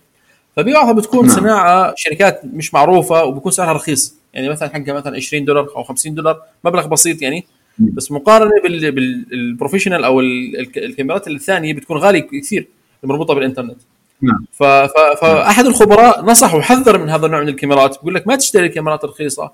فبيعها 0.56 0.92
بتكون 0.92 1.26
نعم. 1.26 1.36
صناعة 1.36 1.94
شركات 1.96 2.40
مش 2.44 2.74
معروفة 2.74 3.24
وبيكون 3.24 3.52
سعرها 3.52 3.72
رخيص. 3.72 4.14
يعني 4.34 4.48
مثلا 4.48 4.68
حقها 4.68 4.92
مثلا 4.92 5.16
20 5.16 5.44
دولار 5.44 5.68
أو 5.76 5.82
50 5.82 6.14
دولار 6.14 6.42
مبلغ 6.64 6.86
بسيط 6.86 7.22
يعني. 7.22 7.46
بس 7.78 8.12
مقارنة 8.12 8.50
بال- 8.62 8.92
بال- 8.92 9.24
بالبروفيشنال 9.24 10.04
أو 10.04 10.20
ال- 10.20 10.60
الك- 10.60 10.78
الكاميرات 10.78 11.28
الثانية 11.28 11.74
بتكون 11.74 11.96
غالية 11.98 12.20
كثير 12.42 12.68
مربوطة 13.02 13.34
بالإنترنت. 13.34 13.76
نعم. 14.22 14.44
ف... 14.52 14.62
ف... 14.64 14.92
فاحد 15.20 15.66
الخبراء 15.66 16.24
نصح 16.24 16.54
وحذر 16.54 16.98
من 16.98 17.10
هذا 17.10 17.26
النوع 17.26 17.40
من 17.42 17.48
الكاميرات 17.48 17.94
بيقول 17.98 18.14
لك 18.14 18.26
ما 18.26 18.36
تشتري 18.36 18.66
الكاميرات 18.66 19.04
الرخيصه 19.04 19.50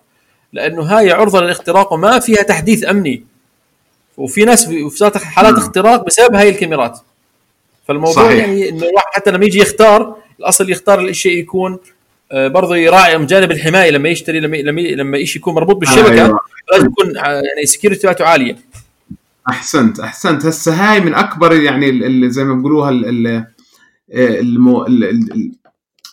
لأنه 0.53 0.83
هاي 0.83 1.11
عرضه 1.13 1.41
للاختراق 1.41 1.93
وما 1.93 2.19
فيها 2.19 2.43
تحديث 2.43 2.85
أمني. 2.89 3.25
وفي 4.17 4.45
ناس 4.45 4.67
في 4.69 4.91
صارت 4.91 5.19
حالات 5.19 5.53
نعم. 5.53 5.63
اختراق 5.63 6.07
بسبب 6.07 6.35
هاي 6.35 6.49
الكاميرات. 6.49 6.99
فالموضوع 7.89 8.25
صحيح. 8.25 8.39
يعني 8.47 8.69
إنه 8.69 8.83
الواحد 8.89 9.07
حتى 9.13 9.31
لما 9.31 9.45
يجي 9.45 9.59
يختار 9.59 10.17
الأصل 10.41 10.71
يختار 10.71 11.01
الشيء 11.01 11.39
يكون 11.39 11.79
آه، 12.33 12.49
برضه 12.49 12.77
يراعي 12.77 13.27
جانب 13.27 13.51
الحماية 13.51 13.91
لما 13.91 14.09
يشتري 14.09 14.41
لما 14.41 14.57
لما 14.57 14.81
لما 14.81 15.25
شيء 15.25 15.37
يكون 15.41 15.55
مربوط 15.55 15.77
بالشبكة 15.77 16.25
أيوة. 16.25 16.39
لازم 16.73 16.87
يكون 16.87 17.17
آه، 17.17 17.21
يعني 17.31 17.63
ال 17.63 17.67
security 17.67 18.01
تبعته 18.01 18.25
عالية. 18.25 18.57
أحسنت 19.49 20.01
أحسنت. 20.01 20.47
هسه 20.47 20.73
هاي 20.75 21.01
من 21.01 21.15
أكبر 21.15 21.53
يعني 21.53 22.31
زي 22.31 22.45
ما 22.45 22.55
بيقولوها 22.55 22.91
ال- 22.91 23.47
المو 24.15 24.87
ال- 24.87 25.05
ال- 25.05 25.33
ال- 25.33 25.53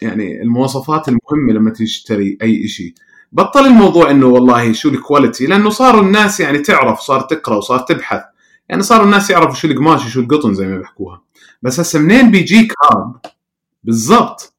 يعني 0.01 0.41
المواصفات 0.41 1.07
المهمة 1.07 1.53
لما 1.53 1.69
تشتري 1.71 2.37
أي 2.41 2.67
شيء 2.67 2.93
بطل 3.31 3.65
الموضوع 3.65 4.11
إنه 4.11 4.25
والله 4.25 4.73
شو 4.73 4.89
ال 4.89 4.96
quality 4.96 5.45
لأنه 5.45 5.69
صاروا 5.69 6.01
الناس 6.01 6.39
يعني 6.39 6.57
تعرف 6.59 6.99
صار 6.99 7.21
تقرأ 7.21 7.55
وصار 7.55 7.79
تبحث. 7.79 8.21
يعني 8.69 8.81
صاروا 8.83 9.05
الناس 9.05 9.29
يعرفوا 9.29 9.55
شو 9.55 9.67
القماش 9.67 10.05
وشو 10.05 10.19
القطن 10.19 10.53
زي 10.53 10.67
ما 10.67 10.77
بيحكوها. 10.77 11.21
بس 11.61 11.79
هسه 11.79 11.99
منين 11.99 12.31
بيجيك 12.31 12.73
هذا؟ 12.91 13.13
بالضبط. 13.83 14.53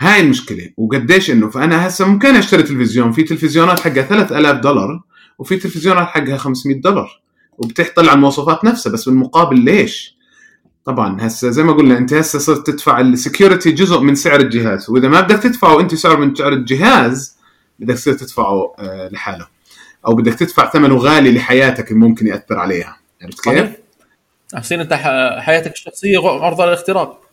هاي 0.00 0.20
المشكلة. 0.20 0.70
وقديش 0.76 1.30
إنه 1.30 1.50
فأنا 1.50 1.86
هسه 1.86 2.08
ممكن 2.08 2.36
أشتري 2.36 2.62
تلفزيون 2.62 3.12
في 3.12 3.22
تلفزيونات 3.22 3.80
حقها 3.80 4.02
3000 4.02 4.60
دولار 4.60 5.02
وفي 5.38 5.56
تلفزيونات 5.56 6.06
حقها 6.06 6.36
500 6.36 6.80
دولار 6.80 7.20
وبتحتل 7.58 8.08
على 8.08 8.16
المواصفات 8.16 8.64
نفسها 8.64 8.92
بس 8.92 9.08
بالمقابل 9.08 9.60
ليش؟ 9.60 10.16
طبعا 10.84 11.26
هسه 11.26 11.50
زي 11.50 11.62
ما 11.62 11.72
قلنا 11.72 11.98
أنت 11.98 12.14
هسه 12.14 12.38
صرت 12.38 12.66
تدفع 12.66 13.00
السكيورتي 13.00 13.72
جزء 13.72 14.00
من 14.00 14.14
سعر 14.14 14.40
الجهاز 14.40 14.90
وإذا 14.90 15.08
ما 15.08 15.20
بدك 15.20 15.42
تدفعه 15.42 15.80
أنت 15.80 15.94
سعر 15.94 16.16
من 16.16 16.34
سعر 16.34 16.52
الجهاز 16.52 17.36
بدك 17.78 17.94
تصير 17.94 18.14
تدفعه 18.14 18.74
آه، 18.78 19.08
لحاله. 19.08 19.46
أو 20.06 20.14
بدك 20.14 20.34
تدفع 20.34 20.70
ثمنه 20.70 20.96
غالي 20.96 21.32
لحياتك 21.32 21.92
اللي 21.92 22.00
ممكن 22.00 22.26
يأثر 22.26 22.58
عليها. 22.58 22.96
عرفت 23.22 23.40
كيف؟ 23.40 23.54
صحيح. 23.54 23.76
حسين 24.54 24.80
أنت 24.80 24.92
حياتك 25.38 25.72
الشخصية 25.72 26.18
عرضه 26.18 26.66
للاختراق. 26.66 27.25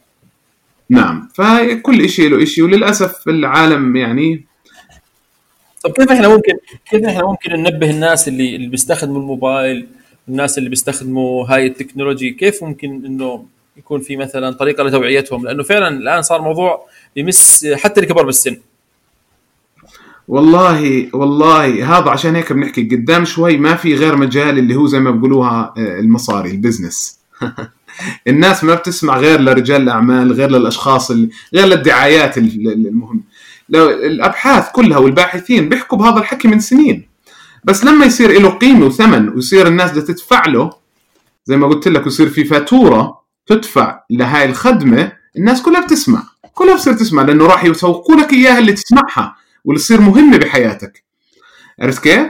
نعم. 0.90 1.30
فكل 1.34 2.10
شيء 2.10 2.30
له 2.30 2.46
شيء 2.46 2.64
وللأسف 2.64 3.28
العالم 3.28 3.96
يعني 3.96 4.46
طب 5.84 5.92
كيف 5.92 6.12
إحنا 6.12 6.28
ممكن 6.28 6.54
كيف 6.90 7.06
إحنا 7.06 7.24
ممكن 7.24 7.52
ننبه 7.52 7.90
الناس 7.90 8.28
اللي 8.28 8.56
اللي 8.56 8.68
بيستخدموا 8.68 9.22
الموبايل 9.22 9.88
الناس 10.28 10.58
اللي 10.58 10.70
بيستخدموا 10.70 11.46
هاي 11.48 11.68
التكنولوجي؟ 11.68 12.30
كيف 12.30 12.64
ممكن 12.64 13.06
إنه 13.06 13.46
يكون 13.78 14.00
في 14.00 14.18
مثلا 14.18 14.52
طريقة 14.52 14.84
لتوعيتهم؟ 14.84 15.46
لأنه 15.46 15.64
فعلا 15.64 15.88
الآن 15.88 16.22
صار 16.22 16.42
موضوع 16.42 16.88
يمس 17.16 17.68
حتى 17.74 18.02
الكبار 18.02 18.26
بالسن. 18.26 18.58
والله 20.28 21.10
والله 21.14 21.98
هذا 21.98 22.10
عشان 22.10 22.36
هيك 22.36 22.54
بنحكي 22.54 22.84
قدام 22.84 23.26
شوي 23.26 23.58
ما 23.58 23.76
في 23.76 23.96
غير 23.96 24.16
مجال 24.16 24.60
اللي 24.60 24.76
هو 24.76 24.88
زي 24.88 25.00
ما 25.00 25.12
بيقولوها 25.12 25.74
آه، 25.78 26.00
المصاري 26.00 26.52
البزنس. 26.52 27.20
الناس 28.28 28.64
ما 28.64 28.76
بتسمع 28.76 29.18
غير 29.18 29.42
لرجال 29.42 29.82
الأعمال 29.82 30.32
غير 30.32 30.50
للأشخاص 30.52 31.12
اللي 31.12 31.30
غير 31.54 31.66
للدعايات 31.66 32.38
ال- 32.38 32.68
ال- 32.72 32.88
المهم. 32.88 33.24
لو 33.70 33.90
الأبحاث 33.90 34.72
كلها 34.72 34.98
والباحثين 34.98 35.70
بيحكوا 35.70 35.98
بهذا 35.98 36.18
الحكي 36.20 36.48
من 36.48 36.60
سنين. 36.60 37.08
بس 37.64 37.84
لما 37.86 38.06
يصير 38.06 38.42
له 38.42 38.50
قيمة 38.50 38.86
وثمن 38.86 39.30
ويصير 39.30 39.68
الناس 39.68 39.92
بدها 39.92 40.04
تدفع 40.04 40.46
له 40.48 40.70
زي 41.46 41.58
ما 41.58 41.68
قلت 41.68 41.88
لك 41.88 42.06
ويصير 42.06 42.30
في 42.30 42.44
فاتورة 42.44 43.22
تدفع 43.48 44.00
لهاي 44.10 44.46
الخدمة 44.46 45.12
الناس 45.38 45.62
كلها 45.62 45.86
بتسمع. 45.86 46.24
كلها 46.54 46.76
بتصير 46.76 46.94
تسمع 46.94 47.22
لأنه 47.24 47.46
راح 47.46 47.64
يسوقوا 47.66 48.16
لك 48.16 48.34
إياها 48.34 48.60
اللي 48.60 48.72
تسمعها 48.72 49.36
واللي 49.66 49.80
تصير 49.82 50.02
مهمة 50.02 50.38
بحياتك. 50.38 51.04
عرفت 51.80 52.04
كيف؟ 52.04 52.28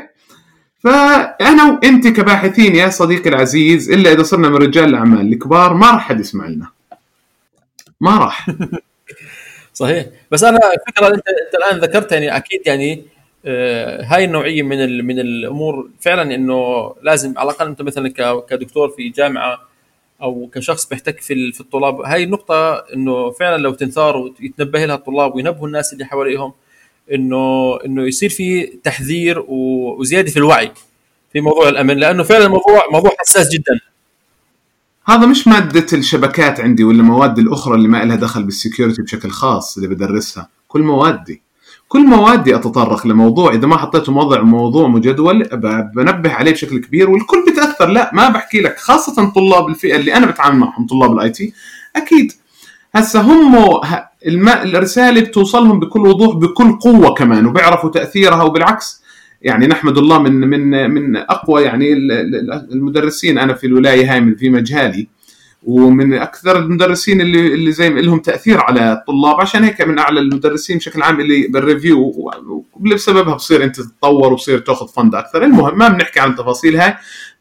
فأنا 0.83 1.79
وانت 1.83 2.07
كباحثين 2.07 2.75
يا 2.75 2.89
صديقي 2.89 3.29
العزيز 3.29 3.91
إلا 3.91 4.11
إذا 4.11 4.23
صرنا 4.23 4.49
من 4.49 4.55
رجال 4.55 4.89
الأعمال 4.89 5.33
الكبار 5.33 5.73
ما 5.73 5.91
راح 5.91 6.07
حد 6.07 6.19
يسمع 6.19 6.47
لنا 6.47 6.67
ما 8.01 8.17
راح. 8.17 8.47
صحيح. 9.73 10.05
بس 10.31 10.43
أنا 10.43 10.59
الفكرة 10.73 11.07
انت 11.07 11.23
أنت 11.27 11.55
الآن 11.55 11.79
ذكرتها 11.79 12.15
يعني 12.15 12.37
أكيد 12.37 12.61
يعني 12.65 13.05
آه، 13.45 14.03
هاي 14.03 14.25
النوعية 14.25 14.63
من 14.63 15.05
من 15.05 15.19
الأمور 15.19 15.89
فعلا 16.01 16.35
إنه 16.35 16.93
لازم 17.01 17.33
على 17.37 17.49
الأقل 17.49 17.67
أنت 17.67 17.81
مثلا 17.81 18.13
كدكتور 18.49 18.89
في 18.89 19.09
جامعة 19.09 19.59
أو 20.21 20.49
كشخص 20.53 20.85
بيحتك 20.89 21.21
في 21.21 21.51
في 21.51 21.61
الطلاب 21.61 22.01
هاي 22.01 22.23
النقطه 22.23 22.75
إنه 22.93 23.31
فعلا 23.31 23.61
لو 23.61 23.73
تنثار 23.73 24.17
ويتنبه 24.17 24.85
لها 24.85 24.95
الطلاب 24.95 25.35
وينبهوا 25.35 25.67
الناس 25.67 25.93
اللي 25.93 26.05
حواليهم 26.05 26.53
إنه 27.13 27.75
إنه 27.85 28.03
يصير 28.07 28.29
في 28.29 28.65
تحذير 28.83 29.43
وزيادة 29.47 30.31
في 30.31 30.37
الوعي 30.37 30.71
في 31.33 31.41
موضوع 31.41 31.69
الأمن 31.69 31.97
لأنه 31.97 32.23
فعلا 32.23 32.45
الموضوع 32.45 32.83
موضوع 32.91 33.11
حساس 33.19 33.49
جدا. 33.53 33.79
هذا 35.05 35.25
مش 35.25 35.47
مادة 35.47 35.85
الشبكات 35.93 36.59
عندي 36.59 36.83
ولا 36.83 36.97
المواد 36.99 37.39
الأخرى 37.39 37.75
اللي 37.75 37.87
ما 37.87 38.03
لها 38.05 38.15
دخل 38.15 38.43
بالسكيورتي 38.43 39.01
بشكل 39.01 39.29
خاص 39.29 39.77
اللي 39.77 39.95
بدرسها. 39.95 40.49
كل 40.67 40.81
موادي. 40.81 41.41
كل 41.87 42.05
موادي 42.07 42.55
أتطرق 42.55 43.07
لموضوع. 43.07 43.53
إذا 43.53 43.67
ما 43.67 43.77
حطيته 43.77 44.11
موضع 44.11 44.41
موضوع 44.41 44.87
مجدول 44.87 45.43
بنبه 45.95 46.31
عليه 46.31 46.51
بشكل 46.51 46.79
كبير 46.79 47.09
والكل 47.09 47.45
بتأثر 47.51 47.89
لا 47.89 48.11
ما 48.13 48.29
بحكي 48.29 48.61
لك 48.61 48.77
خاصة 48.79 49.29
طلاب 49.29 49.67
الفئة 49.67 49.95
اللي 49.95 50.15
أنا 50.15 50.25
بتعامل 50.25 50.59
معهم 50.59 50.87
طلاب 50.87 51.11
ال 51.13 51.29
IT 51.29 51.53
أكيد. 51.95 52.31
هسه 52.95 53.21
هم 53.21 53.55
ه- 53.55 54.09
الم... 54.27 54.49
الرسالة 54.49 55.21
بتوصلهم 55.21 55.79
بكل 55.79 55.99
وضوح 55.99 56.35
بكل 56.35 56.71
قوة 56.71 57.13
كمان 57.13 57.45
وبيعرفوا 57.45 57.89
تأثيرها 57.89 58.43
وبالعكس 58.43 59.03
يعني 59.41 59.67
نحمد 59.67 59.97
الله 59.97 60.19
من 60.21 60.33
من 60.33 60.89
من 60.91 61.15
أقوى 61.15 61.61
يعني 61.63 61.93
ال- 61.93 62.11
ال- 62.11 62.67
المدرسين. 62.71 63.37
أنا 63.37 63.53
في 63.53 63.67
الولاية 63.67 64.13
هاي 64.13 64.21
من 64.21 64.35
في 64.35 64.49
مجالي 64.49 65.07
ومن 65.63 66.13
أكثر 66.13 66.57
المدرسين 66.59 67.21
اللي 67.21 67.53
اللي 67.53 67.71
زي 67.71 67.89
ما 67.89 67.99
لهم 67.99 68.19
تأثير 68.19 68.59
على 68.61 68.93
الطلاب 68.93 69.41
عشان 69.41 69.63
هيك 69.63 69.81
من 69.81 69.99
أعلى 69.99 70.19
المدرسين 70.19 70.77
بشكل 70.77 71.01
عام 71.01 71.19
اللي 71.19 71.47
بال 71.47 71.60
review 71.60 71.99
و- 71.99 72.65
واللي 72.73 72.95
بسببها 72.95 73.35
بصير 73.35 73.63
أنت 73.63 73.75
تتطور 73.81 74.33
وبصير 74.33 74.59
تاخذ 74.59 74.87
fund 74.87 75.15
أكثر. 75.15 75.43
المهم 75.43 75.77
ما 75.77 75.87
بنحكي 75.89 76.19
عن 76.19 76.29
التفاصيل 76.31 76.75
هاي 76.77 76.93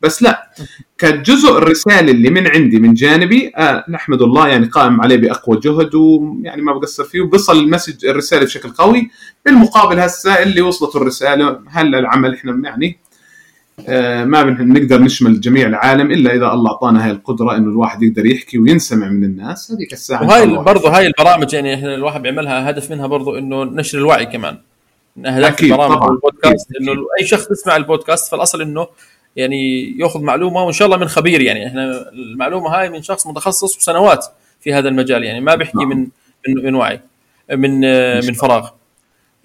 بس 0.03 0.23
لا 0.23 0.51
كجزء 0.99 1.59
الرسالة 1.59 2.11
اللي 2.11 2.31
من 2.31 2.47
عندي 2.47 2.79
من 2.79 2.95
جانبي 2.95 3.53
آه 3.57 3.85
نحمد 3.89 4.23
الله 4.23 4.49
يعني 4.49 4.67
قائم 4.67 5.01
عليه 5.01 5.17
بأقوى 5.17 5.61
جهد 5.61 5.95
ويعني 5.95 6.63
ما 6.63 6.73
بقصر 6.73 7.05
فيه 7.05 7.21
وبصل 7.21 7.59
المسج 7.61 8.07
الرسالة 8.07 8.45
بشكل 8.45 8.69
قوي 8.69 9.11
بالمقابل 9.47 10.01
هسه 10.01 10.43
اللي 10.43 10.61
وصلت 10.61 10.97
الرسالة 10.97 11.61
هلا 11.69 11.99
العمل 11.99 12.35
إحنا 12.35 12.61
يعني 12.65 12.99
آه، 13.89 14.25
ما 14.25 14.43
بنقدر 14.43 15.03
نشمل 15.03 15.41
جميع 15.41 15.67
العالم 15.67 16.11
إلا 16.11 16.35
إذا 16.35 16.47
الله 16.53 16.71
أعطانا 16.71 17.05
هاي 17.07 17.11
القدرة 17.11 17.57
إنه 17.57 17.71
الواحد 17.71 18.03
يقدر 18.03 18.27
يحكي 18.27 18.59
وينسمع 18.59 19.09
من 19.09 19.25
الناس 19.25 19.73
هذيك 19.73 19.93
الساعة 19.93 20.23
وهاي 20.27 20.43
الله. 20.43 20.63
برضه 20.63 20.97
هاي 20.97 21.07
البرامج 21.07 21.55
يعني 21.55 21.75
إحنا 21.75 21.95
الواحد 21.95 22.23
بيعملها 22.23 22.71
هدف 22.71 22.91
منها 22.91 23.07
برضه 23.07 23.39
إنه 23.39 23.65
نشر 23.65 23.99
الوعي 23.99 24.27
كمان 24.27 24.59
من 25.17 25.27
اهداف 25.27 25.63
البرامج 25.63 25.95
طبعاً. 25.95 26.11
والبودكاست. 26.11 26.69
إنه 26.81 26.93
أي 27.21 27.27
شخص 27.27 27.51
يسمع 27.51 27.77
البودكاست 27.77 28.31
فالأصل 28.31 28.63
إنه 28.63 28.87
يعني 29.37 29.95
ياخذ 29.99 30.21
معلومة 30.21 30.65
وإن 30.65 30.73
شاء 30.73 30.87
الله 30.87 30.97
من 30.97 31.09
خبير 31.09 31.41
يعني 31.41 31.67
إحنا 31.67 32.11
المعلومة 32.13 32.69
هاي 32.69 32.91
من 32.91 33.03
شخص 33.03 33.27
متخصص 33.27 33.77
وسنوات 33.77 34.27
في 34.61 34.75
هذا 34.75 34.89
المجال 34.89 35.25
يعني 35.25 35.41
ما 35.41 35.55
بيحكي 35.55 35.79
نعم. 35.79 35.89
من 35.89 36.07
من 36.49 36.65
من 36.65 36.75
وعي 36.75 37.01
من 37.51 37.81
من 38.27 38.33
فراغ 38.33 38.71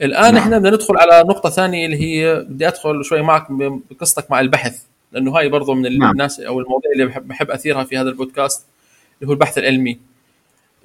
الآن 0.01 0.33
نعم. 0.33 0.43
إحنا 0.43 0.57
بدنا 0.57 0.69
ندخل 0.69 0.97
على 0.97 1.23
نقطة 1.29 1.49
ثانية 1.49 1.85
اللي 1.85 1.97
هي 2.01 2.45
بدي 2.49 2.67
أدخل 2.67 3.05
شوي 3.05 3.21
معك 3.21 3.47
بقصتك 3.51 4.31
مع 4.31 4.39
البحث 4.39 4.81
لأنه 5.11 5.37
هاي 5.37 5.49
برضه 5.49 5.73
من 5.73 5.97
نعم. 5.99 6.11
الناس 6.11 6.39
أو 6.39 6.59
المواضيع 6.59 6.91
اللي 6.91 7.05
بحب, 7.05 7.27
بحب 7.27 7.51
أثيرها 7.51 7.83
في 7.83 7.97
هذا 7.97 8.09
البودكاست 8.09 8.65
اللي 9.21 9.29
هو 9.29 9.33
البحث 9.33 9.57
العلمي 9.57 9.99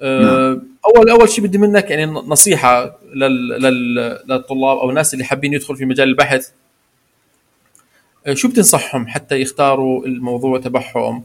آه، 0.01 0.61
اول 0.85 1.09
أول 1.09 1.29
شيء 1.29 1.43
بدي 1.43 1.57
منك 1.57 1.89
يعني 1.89 2.05
نصيحة 2.05 2.97
لل 3.15 3.47
لل 3.47 3.95
للطلاب 4.27 4.77
أو 4.77 4.89
الناس 4.89 5.13
اللي 5.13 5.25
حابين 5.25 5.53
يدخلوا 5.53 5.77
في 5.77 5.85
مجال 5.85 6.09
البحث 6.09 6.49
شو 8.33 8.47
بتنصحهم 8.47 9.07
حتى 9.07 9.41
يختاروا 9.41 10.05
الموضوع 10.05 10.59
تبعهم؟ 10.59 11.23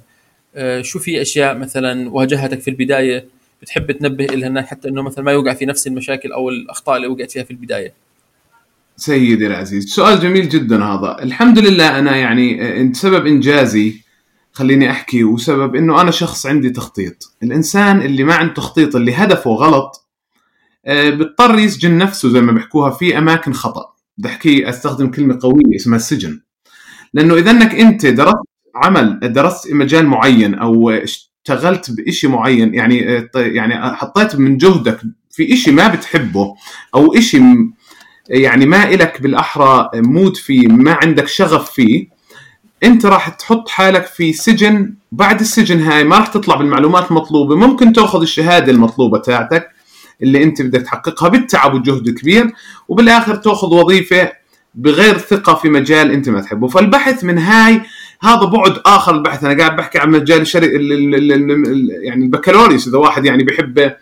آه، 0.54 0.82
شو 0.82 0.98
في 0.98 1.22
أشياء 1.22 1.58
مثلا 1.58 2.10
واجهتك 2.10 2.60
في 2.60 2.70
البداية 2.70 3.24
بتحب 3.62 3.92
تنبه 3.92 4.24
لها 4.24 4.62
حتى 4.62 4.88
إنه 4.88 5.02
مثلا 5.02 5.24
ما 5.24 5.32
يوقع 5.32 5.54
في 5.54 5.66
نفس 5.66 5.86
المشاكل 5.86 6.32
أو 6.32 6.48
الأخطاء 6.48 6.96
اللي 6.96 7.06
وقعت 7.06 7.30
فيها 7.30 7.42
في 7.42 7.50
البداية؟ 7.50 7.92
سيدي 8.96 9.46
العزيز 9.46 9.86
سؤال 9.86 10.20
جميل 10.20 10.48
جدا 10.48 10.84
هذا. 10.84 11.16
الحمد 11.22 11.58
لله 11.58 11.98
أنا 11.98 12.16
يعني 12.16 12.62
آه، 12.62 12.92
سبب 12.92 13.26
إنجازي 13.26 13.94
خليني 14.52 14.90
أحكي 14.90 15.24
وسبب 15.24 15.74
إنه 15.74 16.00
أنا 16.00 16.10
شخص 16.10 16.46
عندي 16.46 16.70
تخطيط. 16.70 17.34
الإنسان 17.42 18.02
اللي 18.02 18.24
ما 18.24 18.34
عنده 18.34 18.54
تخطيط 18.54 18.96
اللي 18.96 19.14
هدفه 19.14 19.50
غلط 19.50 20.08
آه، 20.86 21.10
بيضطر 21.10 21.58
يسجن 21.58 21.98
نفسه 21.98 22.28
زي 22.28 22.40
ما 22.40 22.52
بيحكوها 22.52 22.90
في 22.90 23.18
أماكن 23.18 23.52
خطأ. 23.52 23.94
بدي 24.18 24.28
أحكي 24.28 24.68
أستخدم 24.68 25.10
كلمة 25.10 25.38
قوية 25.42 25.76
اسمها 25.76 25.96
السجن. 25.96 26.40
لأنه 27.14 27.34
إذا 27.34 27.50
إنك 27.50 27.74
أنت 27.74 28.06
درست 28.06 28.36
عمل 28.74 29.20
درست 29.22 29.72
مجال 29.72 30.06
معين 30.06 30.54
أو 30.54 30.90
اشتغلت 30.90 31.90
بشيء 31.90 32.30
معين 32.30 32.74
يعني 32.74 33.28
يعني 33.34 33.96
حطيت 33.96 34.36
من 34.36 34.56
جهدك 34.56 35.00
في 35.30 35.56
شيء 35.56 35.74
ما 35.74 35.88
بتحبه 35.88 36.54
أو 36.94 37.20
شيء 37.20 37.42
يعني 38.28 38.66
ما 38.66 38.88
إلك 38.88 39.22
بالأحرى 39.22 39.90
مود 39.94 40.36
فيه 40.36 40.68
ما 40.68 40.98
عندك 41.02 41.28
شغف 41.28 41.70
فيه 41.70 42.08
أنت 42.84 43.06
راح 43.06 43.28
تحط 43.28 43.68
حالك 43.68 44.06
في 44.06 44.32
سجن. 44.32 44.94
بعد 45.12 45.40
السجن 45.40 45.82
هاي 45.82 46.04
ما 46.04 46.18
راح 46.18 46.26
تطلع 46.26 46.56
بالمعلومات 46.56 47.10
المطلوبه 47.10 47.56
ممكن 47.56 47.92
تأخذ 47.92 48.20
الشهادة 48.20 48.72
المطلوبة 48.72 49.18
تاعتك 49.18 49.68
اللي 50.22 50.42
أنت 50.42 50.62
بدك 50.62 50.82
تحققها 50.82 51.28
بالتعب 51.28 51.74
والجهد 51.74 52.08
الكبير 52.08 52.52
وبالآخر 52.88 53.36
تأخذ 53.36 53.74
وظيفة 53.74 54.32
بغير 54.78 55.18
ثقة 55.18 55.54
في 55.54 55.68
مجال 55.68 56.10
أنت 56.10 56.28
ما 56.28 56.40
تحبه. 56.40 56.68
فالبحث 56.68 57.24
من 57.24 57.38
هاي 57.38 57.80
هذا 58.22 58.44
بعد 58.44 58.80
آخر 58.86 59.14
البحث. 59.14 59.44
أنا 59.44 59.58
قاعد 59.58 59.76
بحكي 59.76 59.98
عن 59.98 60.10
مجال 60.10 60.40
الشري... 60.40 60.66
يعني 62.02 62.24
البكالوريوس. 62.24 62.88
إذا 62.88 62.98
واحد 62.98 63.24
يعني 63.24 63.44
بحب 63.44 63.92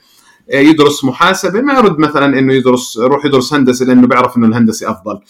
يدرس 0.53 1.05
محاسبة 1.05 1.61
ما 1.61 1.75
يرد 1.75 1.99
مثلا 1.99 2.39
إنه 2.39 2.55
يدرس 2.55 2.97
يروح 2.97 3.25
يدرس 3.25 3.55
هندسة 3.55 3.85
لأنه 3.87 4.07
بيعرف 4.07 4.37
إنه 4.37 4.47
الهندسة 4.47 4.91
أفضل. 4.91 5.21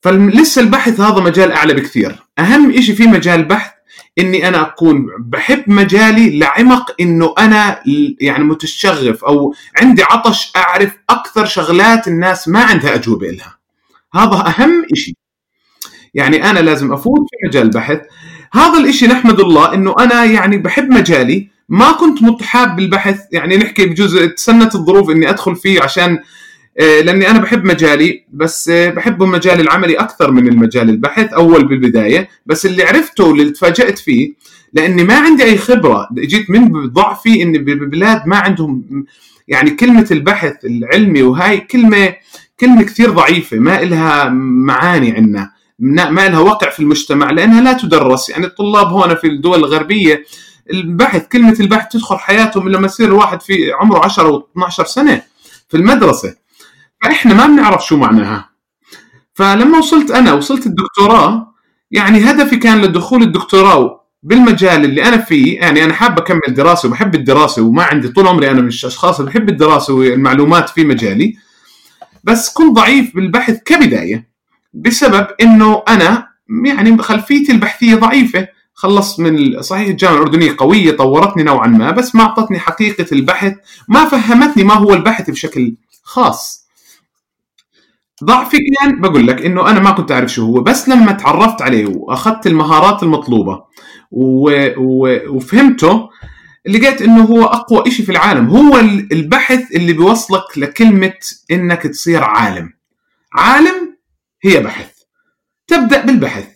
فلسه 0.00 0.62
البحث 0.62 1.00
هذا 1.00 1.20
مجال 1.20 1.52
أعلى 1.52 1.74
بكثير. 1.74 2.16
أهم 2.38 2.80
شيء 2.80 2.94
في 2.94 3.06
مجال 3.06 3.40
البحث 3.40 3.70
إني 4.18 4.48
أنا 4.48 4.62
أكون 4.62 5.06
بحب 5.18 5.62
مجالي 5.66 6.38
لعمق 6.38 6.94
إنه 7.00 7.34
أنا 7.38 7.80
يعني 8.20 8.44
متشغف 8.44 9.24
أو 9.24 9.54
عندي 9.80 10.02
عطش 10.02 10.52
أعرف 10.56 10.96
أكثر 11.10 11.44
شغلات 11.44 12.08
الناس 12.08 12.48
ما 12.48 12.60
عندها 12.60 12.94
أجوبة 12.94 13.30
لها 13.30 13.55
هذا 14.16 14.54
أهم 14.56 14.84
شيء 14.94 15.14
يعني 16.14 16.50
أنا 16.50 16.58
لازم 16.58 16.92
أفوت 16.92 17.20
في 17.30 17.48
مجال 17.48 17.62
البحث 17.62 18.00
هذا 18.52 18.78
الإشي 18.78 19.06
نحمد 19.06 19.40
الله 19.40 19.74
إنه 19.74 19.94
أنا 19.98 20.24
يعني 20.24 20.58
بحب 20.58 20.90
مجالي. 20.90 21.48
ما 21.68 21.92
كنت 21.92 22.22
متحاب 22.22 22.76
بالبحث. 22.76 23.20
يعني 23.32 23.56
نحكي 23.56 23.86
بجوز 23.86 24.18
تسنت 24.18 24.74
الظروف 24.74 25.10
إني 25.10 25.30
أدخل 25.30 25.56
فيه 25.56 25.82
عشان 25.82 26.18
آه، 26.80 27.00
لأني 27.00 27.30
أنا 27.30 27.38
بحب 27.38 27.64
مجالي. 27.64 28.24
بس 28.32 28.68
آه، 28.68 28.90
بحب 28.90 29.22
المجال 29.22 29.60
العملي 29.60 29.94
أكثر 29.94 30.30
من 30.30 30.48
المجال 30.48 30.90
البحث 30.90 31.32
أول 31.32 31.68
بالبداية. 31.68 32.28
بس 32.46 32.66
اللي 32.66 32.82
عرفته 32.82 33.24
واللي 33.24 33.50
تفاجأت 33.50 33.98
فيه 33.98 34.34
لأني 34.72 35.04
ما 35.04 35.18
عندي 35.18 35.44
أي 35.44 35.58
خبرة. 35.58 36.08
جيت 36.14 36.50
من 36.50 36.86
ضعفي 36.86 37.42
إني 37.42 37.58
ببلاد 37.58 38.26
ما 38.26 38.36
عندهم 38.36 39.06
يعني 39.48 39.70
كلمة 39.70 40.06
البحث 40.10 40.64
العلمي 40.64 41.22
وهاي 41.22 41.60
كلمة 41.60 42.14
كلمة 42.60 42.82
كثير 42.82 43.10
ضعيفة 43.10 43.56
ما 43.56 43.82
إلها 43.82 44.28
معاني 44.28 45.12
عندنا 45.12 45.52
ما 45.78 46.28
لها 46.28 46.38
وقع 46.38 46.70
في 46.70 46.80
المجتمع 46.80 47.30
لأنها 47.30 47.60
لا 47.60 47.72
تدرس. 47.72 48.28
يعني 48.28 48.46
الطلاب 48.46 48.86
هون 48.86 49.14
في 49.14 49.26
الدول 49.26 49.58
الغربية 49.58 50.24
البحث 50.72 51.28
كلمة 51.28 51.56
البحث 51.60 51.92
تدخل 51.92 52.18
حياتهم 52.18 52.68
لما 52.68 52.86
يصير 52.86 53.08
الواحد 53.08 53.42
في 53.42 53.72
عمره 53.72 54.04
10 54.04 54.28
و 54.30 54.46
12 54.52 54.84
سنة 54.84 55.22
في 55.68 55.76
المدرسة. 55.76 56.34
فإحنا 57.02 57.34
ما 57.34 57.46
بنعرف 57.46 57.86
شو 57.86 57.96
معناها. 57.96 58.50
فلما 59.34 59.78
وصلت 59.78 60.10
أنا 60.10 60.32
وصلت 60.32 60.66
الدكتوراه 60.66 61.54
يعني 61.90 62.30
هدفي 62.30 62.56
كان 62.56 62.80
لدخول 62.82 63.22
الدكتوراه 63.22 64.06
بالمجال 64.22 64.84
اللي 64.84 65.04
أنا 65.04 65.16
فيه 65.16 65.60
يعني 65.60 65.84
أنا 65.84 65.94
حاب 65.94 66.18
أكمل 66.18 66.54
دراسة 66.54 66.88
وبحب 66.88 67.14
الدراسة 67.14 67.62
وما 67.62 67.82
عندي 67.82 68.08
طول 68.08 68.26
عمري 68.26 68.50
أنا 68.50 68.60
من 68.60 68.68
الأشخاص 68.68 69.18
اللي 69.20 69.30
بحب 69.30 69.48
الدراسة 69.48 69.94
والمعلومات 69.94 70.68
في 70.68 70.84
مجالي. 70.84 71.36
بس 72.26 72.52
كنت 72.52 72.76
ضعيف 72.76 73.16
بالبحث 73.16 73.58
كبداية 73.64 74.28
بسبب 74.74 75.26
إنه 75.40 75.82
أنا 75.88 76.28
يعني 76.64 77.02
خلفيتي 77.02 77.52
البحثية 77.52 77.94
ضعيفة. 77.94 78.48
خلصت 78.74 79.20
من 79.20 79.62
صحيح 79.62 79.88
الجامعة 79.88 80.16
الأردنية 80.16 80.54
قوية 80.58 80.96
طورتني 80.96 81.42
نوعا 81.42 81.66
ما 81.66 81.90
بس 81.90 82.14
ما 82.14 82.22
أعطتني 82.22 82.58
حقيقة 82.58 83.06
البحث 83.12 83.52
ما 83.88 84.04
فهمتني 84.04 84.64
ما 84.64 84.74
هو 84.74 84.94
البحث 84.94 85.30
بشكل 85.30 85.74
خاص. 86.02 86.66
ضعفي 88.24 88.56
كان 88.80 89.00
بقول 89.00 89.26
لك 89.26 89.44
إنه 89.44 89.70
أنا 89.70 89.80
ما 89.80 89.90
كنت 89.90 90.12
أعرف 90.12 90.32
شو 90.32 90.46
هو 90.46 90.60
بس 90.60 90.88
لما 90.88 91.12
تعرفت 91.12 91.62
عليه 91.62 91.86
وأخذت 91.86 92.46
المهارات 92.46 93.02
المطلوبة 93.02 93.62
و... 94.10 94.50
و... 94.76 95.18
وفهمته 95.28 96.08
لقيت 96.68 97.02
إنه 97.02 97.24
هو 97.24 97.44
أقوى 97.44 97.90
شيء 97.90 98.06
في 98.06 98.12
العالم. 98.12 98.48
هو 98.48 98.78
البحث 99.12 99.72
اللي 99.74 99.92
بيوصلك 99.92 100.58
لكلمة 100.58 101.14
إنك 101.50 101.82
تصير 101.82 102.24
عالم. 102.24 102.72
عالم 103.32 103.96
هي 104.44 104.60
بحث. 104.60 104.90
تبدأ 105.66 106.00
بالبحث. 106.04 106.46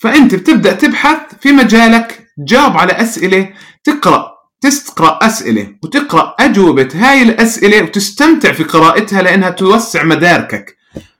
فأنت 0.00 0.34
بتبدأ 0.34 0.72
تبحث 0.72 1.20
في 1.40 1.52
مجالك 1.52 2.26
جاوب 2.38 2.76
على 2.76 2.92
أسئلة 2.92 3.52
تقرأ 3.84 4.36
تقرا 4.60 5.18
أسئلة 5.22 5.74
وتقرأ 5.82 6.34
أجوبة 6.40 6.88
هاي 6.94 7.22
الأسئلة 7.22 7.82
وتستمتع 7.82 8.52
في 8.52 8.64
قراءتها 8.64 9.22
لأنها 9.22 9.50
توسع 9.50 10.04
مداركك. 10.04 10.76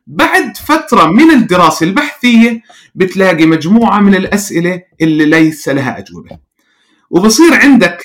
بعد 0.07 0.57
فترة 0.57 1.07
من 1.07 1.31
الدراسة 1.31 1.87
البحثية 1.87 2.63
بتلاقي 2.95 3.47
مجموعة 3.47 4.01
من 4.01 4.15
الأسئلة 4.15 4.83
اللي 5.01 5.25
ليس 5.25 5.69
لها 5.69 5.99
أجوبة. 5.99 6.46
وبصير 7.11 7.55
عندك 7.55 8.03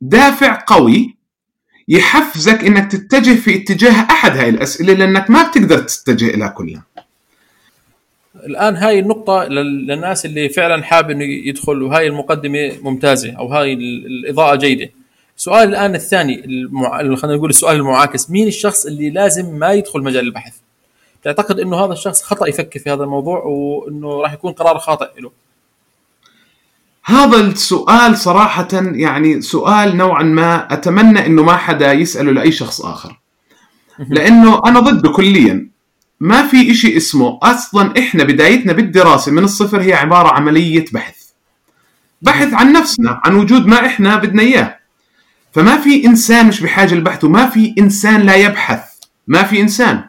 دافع 0.00 0.64
قوي 0.66 1.16
يحفزك 1.88 2.64
إنك 2.64 2.92
تتجه 2.92 3.34
في 3.34 3.56
اتجاه 3.56 3.92
أحد 4.10 4.36
هاي 4.36 4.48
الأسئلة 4.48 4.92
لأنك 4.92 5.30
ما 5.30 5.48
بتقدر 5.48 5.78
تتجه 5.78 6.34
إلى 6.34 6.48
كلها. 6.48 6.82
الآن 8.34 8.76
هاي 8.76 8.98
النقطة 8.98 9.44
للناس 9.44 10.26
اللي 10.26 10.48
فعلا 10.48 10.82
حاب 10.82 11.10
إنه 11.10 11.24
يدخل 11.24 11.82
وهاي 11.82 12.06
المقدمة 12.06 12.72
ممتازة 12.82 13.32
أو 13.32 13.46
هاي 13.46 13.72
الإضاءة 13.72 14.56
جيدة. 14.56 14.90
السؤال 15.36 15.68
الآن 15.68 15.94
الثاني 15.94 16.44
المع... 16.44 16.98
خلينا 17.16 17.36
نقول 17.36 17.50
السؤال 17.50 17.76
المعاكس. 17.76 18.30
مين 18.30 18.48
الشخص 18.48 18.86
اللي 18.86 19.10
لازم 19.10 19.58
ما 19.58 19.72
يدخل 19.72 20.00
مجال 20.00 20.24
البحث؟ 20.24 20.54
تعتقد 21.22 21.60
إنه 21.60 21.84
هذا 21.84 21.92
الشخص 21.92 22.22
خطأ 22.22 22.46
يفكر 22.46 22.80
في 22.80 22.90
هذا 22.90 23.04
الموضوع 23.04 23.42
وإنه 23.44 24.20
راح 24.22 24.32
يكون 24.32 24.52
قرار 24.52 24.78
خاطئ 24.78 25.20
له. 25.20 25.30
هذا 27.04 27.36
السؤال 27.40 28.18
صراحة 28.18 28.68
يعني 28.72 29.40
سؤال 29.40 29.96
نوعا 29.96 30.22
ما 30.22 30.72
أتمنى 30.74 31.26
أنه 31.26 31.42
ما 31.42 31.56
حدا 31.56 31.92
يسأله 31.92 32.32
لأي 32.32 32.52
شخص 32.52 32.80
آخر. 32.80 33.20
لأنه 33.98 34.60
أنا 34.66 34.80
ضده 34.80 35.10
كليا. 35.12 35.68
ما 36.20 36.46
في 36.46 36.70
إشي 36.70 36.96
اسمه 36.96 37.38
أصلا 37.42 37.98
إحنا 37.98 38.24
بدايتنا 38.24 38.72
بالدراسة 38.72 39.32
من 39.32 39.44
الصفر 39.44 39.80
هي 39.80 39.92
عبارة 39.92 40.28
عملية 40.28 40.84
بحث. 40.92 41.16
بحث 42.22 42.54
عن 42.54 42.72
نفسنا 42.72 43.20
عن 43.24 43.34
وجود 43.34 43.66
ما 43.66 43.86
إحنا 43.86 44.16
بدنا 44.16 44.42
إياه. 44.42 44.78
فما 45.52 45.76
في 45.76 46.06
إنسان 46.06 46.46
مش 46.46 46.60
بحاجة 46.60 46.94
للبحث 46.94 47.24
وما 47.24 47.46
في 47.46 47.74
إنسان 47.78 48.20
لا 48.20 48.34
يبحث. 48.34 48.82
ما 49.26 49.42
في 49.42 49.60
إنسان. 49.60 50.04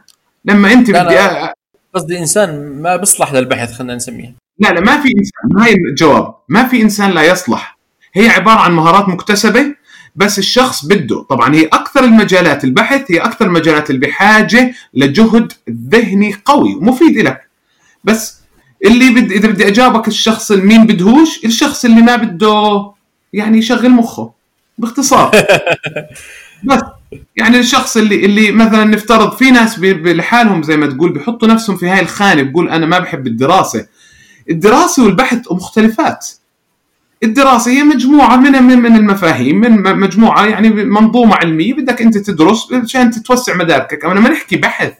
لما 0.46 0.74
أنت 0.74 0.92
بدي 0.92 1.18
قصدي 1.94 2.20
إنسان 2.20 2.82
ما 2.82 2.96
بيصلح 2.96 3.34
للبحث 3.34 3.74
خلينا 3.74 3.96
نسميه 3.96 4.43
لا 4.60 4.68
لا 4.68 4.82
ما 4.82 5.02
في 5.02 5.10
إنسان 5.18 5.62
هاي 5.62 5.74
الجواب. 5.74 6.36
ما 6.50 6.68
في 6.68 6.82
إنسان 6.82 7.12
لا 7.12 7.24
يصلح. 7.24 7.78
هي 8.14 8.30
عبارة 8.30 8.60
عن 8.60 8.74
مهارات 8.74 9.10
مكتسبة 9.10 9.76
بس 10.16 10.40
الشخص 10.40 10.86
بده. 10.86 11.24
طبعا 11.30 11.56
هي 11.56 11.66
أكثر 11.66 12.04
المجالات 12.04 12.64
البحث 12.64 13.12
هي 13.12 13.18
أكثر 13.18 13.46
المجالات 13.46 13.90
اللي 13.90 14.08
بحاجه 14.08 14.74
لجهد 14.94 15.54
ذهني 15.90 16.36
قوي 16.46 16.76
ومفيد 16.76 17.18
لك. 17.18 17.50
بس 18.04 18.42
اللي 18.86 19.10
بد... 19.10 19.32
إذا 19.32 19.48
بدي 19.48 19.68
أجاوبك 19.68 20.08
الشخص 20.08 20.52
اللي 20.52 20.64
مين 20.66 20.88
بدهوش 20.88 21.46
الشخص 21.46 21.86
اللي 21.86 22.02
ما 22.02 22.16
بده 22.16 22.92
يعني 23.34 23.58
يشغل 23.58 23.90
مخه 23.90 24.32
باختصار. 24.78 25.32
بس 26.64 26.80
يعني 27.38 27.60
الشخص 27.60 27.98
اللي 27.98 28.26
اللي 28.26 28.52
مثلا 28.52 28.84
نفترض 28.84 29.36
في 29.36 29.52
ناس 29.52 29.80
لحالهم 29.80 30.64
زي 30.64 30.78
ما 30.78 30.88
تقول 30.88 31.14
بيحطوا 31.14 31.48
نفسهم 31.48 31.76
في 31.76 31.90
هاي 31.90 32.00
الخانة 32.02 32.42
بقول 32.42 32.70
أنا 32.70 32.86
ما 32.86 33.00
بحب 33.00 33.28
الدراسة. 33.28 33.88
الدراسة 34.50 35.04
والبحث 35.04 35.52
مختلفات. 35.52 36.28
الدراسة 37.24 37.72
هي 37.72 37.84
مجموعة 37.84 38.36
من 38.36 38.64
من 38.64 38.96
المفاهيم 38.96 39.62
من 39.62 40.00
مجموعة 40.00 40.46
يعني 40.46 40.70
منظومة 40.70 41.36
علمية 41.36 41.74
بدك 41.74 42.02
أنت 42.02 42.18
تدرس 42.18 42.74
عشان 42.74 43.12
تتوسع 43.12 43.56
مداركك. 43.56 44.06
أنا 44.06 44.20
ما 44.20 44.30
نحكي 44.30 44.56
بحث. 44.56 44.94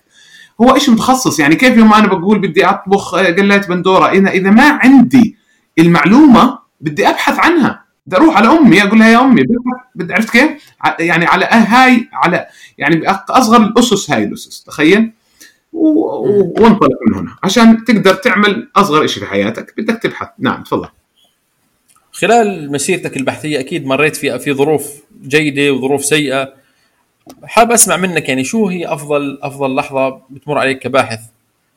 هو 0.62 0.76
إيش 0.76 0.90
متخصص؟ 0.90 1.40
يعني 1.40 1.56
كيف 1.56 1.78
يوم 1.78 1.94
أنا 1.94 2.08
بقول 2.08 2.40
بدي 2.40 2.66
أطبخ 2.66 3.16
قلات 3.16 3.70
بندورة. 3.70 4.10
اذا 4.10 4.30
إذا 4.30 4.50
ما 4.50 4.70
عندي 4.70 5.38
المعلومة 5.80 6.60
بدي 6.82 7.10
أبحث 7.10 7.40
عنها. 7.40 7.84
بدي 8.08 8.16
أروح 8.16 8.38
على 8.38 8.48
أمي 8.48 8.84
أقول 8.84 9.00
لها 9.00 9.10
يا 9.10 9.22
أمي 9.22 9.42
بدي 9.96 10.14
عرفت 10.14 10.30
كيف؟ 10.30 10.52
يعني 11.00 11.26
على 11.26 11.46
هاي 11.46 12.10
على 12.14 12.46
يعني 12.78 13.10
أصغر 13.10 13.58
الأسس 13.58 14.12
هاي 14.12 14.24
الأسس 14.24 14.64
تخيل؟ 14.64 15.12
وانطلق 15.74 16.98
من 17.08 17.16
هنا. 17.16 17.36
عشان 17.44 17.86
تقدر 17.86 18.14
تعمل 18.14 18.70
أصغر 18.76 19.08
شيء 19.08 19.24
في 19.24 19.30
حياتك 19.30 19.74
بدك 19.78 20.00
تبحث. 20.04 20.28
نعم 20.40 20.64
تفضل. 20.64 20.90
خلال 22.12 22.72
مسيرتك 22.72 23.18
البحثية 23.18 23.60
أكيد 23.60 23.86
مريت 23.86 24.16
في 24.16 24.40
في 24.40 24.54
ظروف 24.54 24.92
جيدة 25.28 25.74
وظروف 25.74 26.06
سيئة. 26.06 26.54
حاب 27.44 27.72
أسمع 27.72 27.98
منك 27.98 28.30
يعني 28.30 28.44
شو 28.44 28.68
هي 28.68 28.94
افضل 28.94 29.40
أفضل 29.42 29.76
لحظة 29.76 30.22
بتمر 30.30 30.58
عليك 30.58 30.80
كباحث 30.80 31.20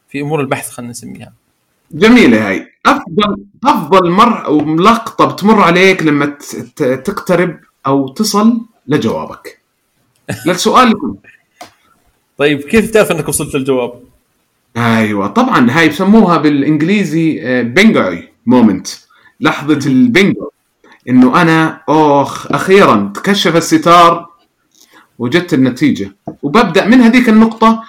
في 0.08 0.20
أمور 0.20 0.40
البحث 0.40 0.70
خلينا 0.70 0.90
نسميها؟ 0.90 1.32
جميلة 1.90 2.48
هاي. 2.48 2.72
افضل 2.86 3.44
أفضل 3.64 4.10
مر 4.10 4.46
أو 4.46 4.76
لقطة 4.76 5.24
بتمر 5.24 5.60
عليك 5.62 6.02
لما 6.02 6.36
تقترب 6.76 7.58
أو 7.86 8.08
تصل 8.08 8.60
لجوابك. 8.86 9.58
للسؤال 10.46 10.94
طيب 12.38 12.60
كيف 12.60 12.90
تعرف 12.90 13.12
إنك 13.12 13.28
وصلت 13.28 13.54
للجواب؟ 13.54 14.00
أيوه 14.76 15.26
طبعا 15.26 15.70
هاي 15.70 15.88
بسموها 15.88 16.36
بالإنجليزي 16.36 17.40
آه، 17.42 18.24
moment 18.46 18.88
لحظة 19.40 19.86
البينجو. 19.86 20.50
إنه 21.08 21.42
أنا 21.42 21.80
اخ 21.88 22.52
أخيرا 22.52 23.12
تكشف 23.14 23.56
الستار 23.56 24.26
وجدت 25.18 25.54
النتيجة. 25.54 26.16
وببدأ 26.42 26.86
من 26.86 27.00
هذيك 27.00 27.28
النقطة 27.28 27.84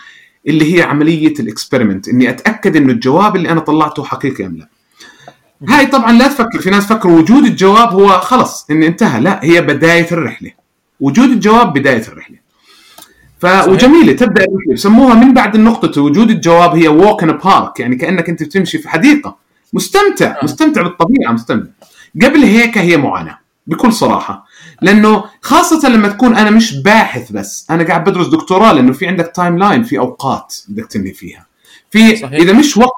اللي 0.47 0.77
هي 0.77 0.81
عملية 0.81 1.33
ال 1.39 1.46
experiment 1.46 2.07
إني 2.07 2.29
أتأكد 2.29 2.75
إنه 2.75 2.93
الجواب 2.93 3.35
اللي 3.35 3.49
أنا 3.49 3.59
طلعته 3.59 4.03
حقيقي 4.03 4.45
أم 4.45 4.57
لا. 4.57 4.67
هاي 5.69 5.85
طبعا 5.85 6.11
لا 6.11 6.27
تفكر 6.27 6.59
في 6.59 6.69
ناس 6.69 6.85
فكروا 6.85 7.19
وجود 7.19 7.45
الجواب 7.45 7.89
هو 7.89 8.07
خلص 8.07 8.65
إن 8.71 8.83
انتهى. 8.83 9.21
لا 9.21 9.39
هي 9.43 9.61
بداية 9.61 10.07
الرحلة. 10.11 10.51
وجود 10.99 11.29
الجواب 11.29 11.73
بداية 11.73 12.07
الرحلة. 12.07 12.46
ف 13.39 13.45
وجميلة 13.67 14.13
تبدأ 14.13 14.45
بسموها 14.73 15.15
من 15.15 15.33
بعد 15.33 15.55
النقطه 15.55 16.01
وجود 16.01 16.29
الجواب 16.29 16.75
هي 16.75 16.87
walk 16.87 17.23
in 17.23 17.31
park 17.31 17.79
يعني 17.79 17.95
كأنك 17.95 18.29
أنت 18.29 18.43
بتمشي 18.43 18.77
في 18.77 18.89
حديقة. 18.89 19.37
مستمتع 19.73 20.25
آه. 20.41 20.43
مستمتع 20.43 20.81
بالطبيعة 20.81 21.31
مستمتع. 21.31 21.69
قبل 22.23 22.43
هيك 22.43 22.77
هي 22.77 22.97
معاناة 22.97 23.39
بكل 23.67 23.93
صراحة. 23.93 24.45
لأنه 24.81 25.23
خاصة 25.41 25.89
لما 25.89 26.07
تكون 26.07 26.35
أنا 26.35 26.49
مش 26.49 26.81
باحث 26.81 27.31
بس 27.31 27.67
أنا 27.69 27.83
قاعد 27.83 28.03
بدرس 28.03 28.27
دكتوراه 28.27 28.73
لأنه 28.73 28.93
في 28.93 29.07
عندك 29.07 29.31
timeline 29.35 29.83
في 29.83 29.99
أوقات 29.99 30.55
بدك 30.69 30.85
تنهي 30.87 31.13
فيها. 31.13 31.45
في 31.91 32.15
صحيح. 32.15 32.33
إذا 32.33 32.53
مش 32.53 32.77
وقت 32.77 32.91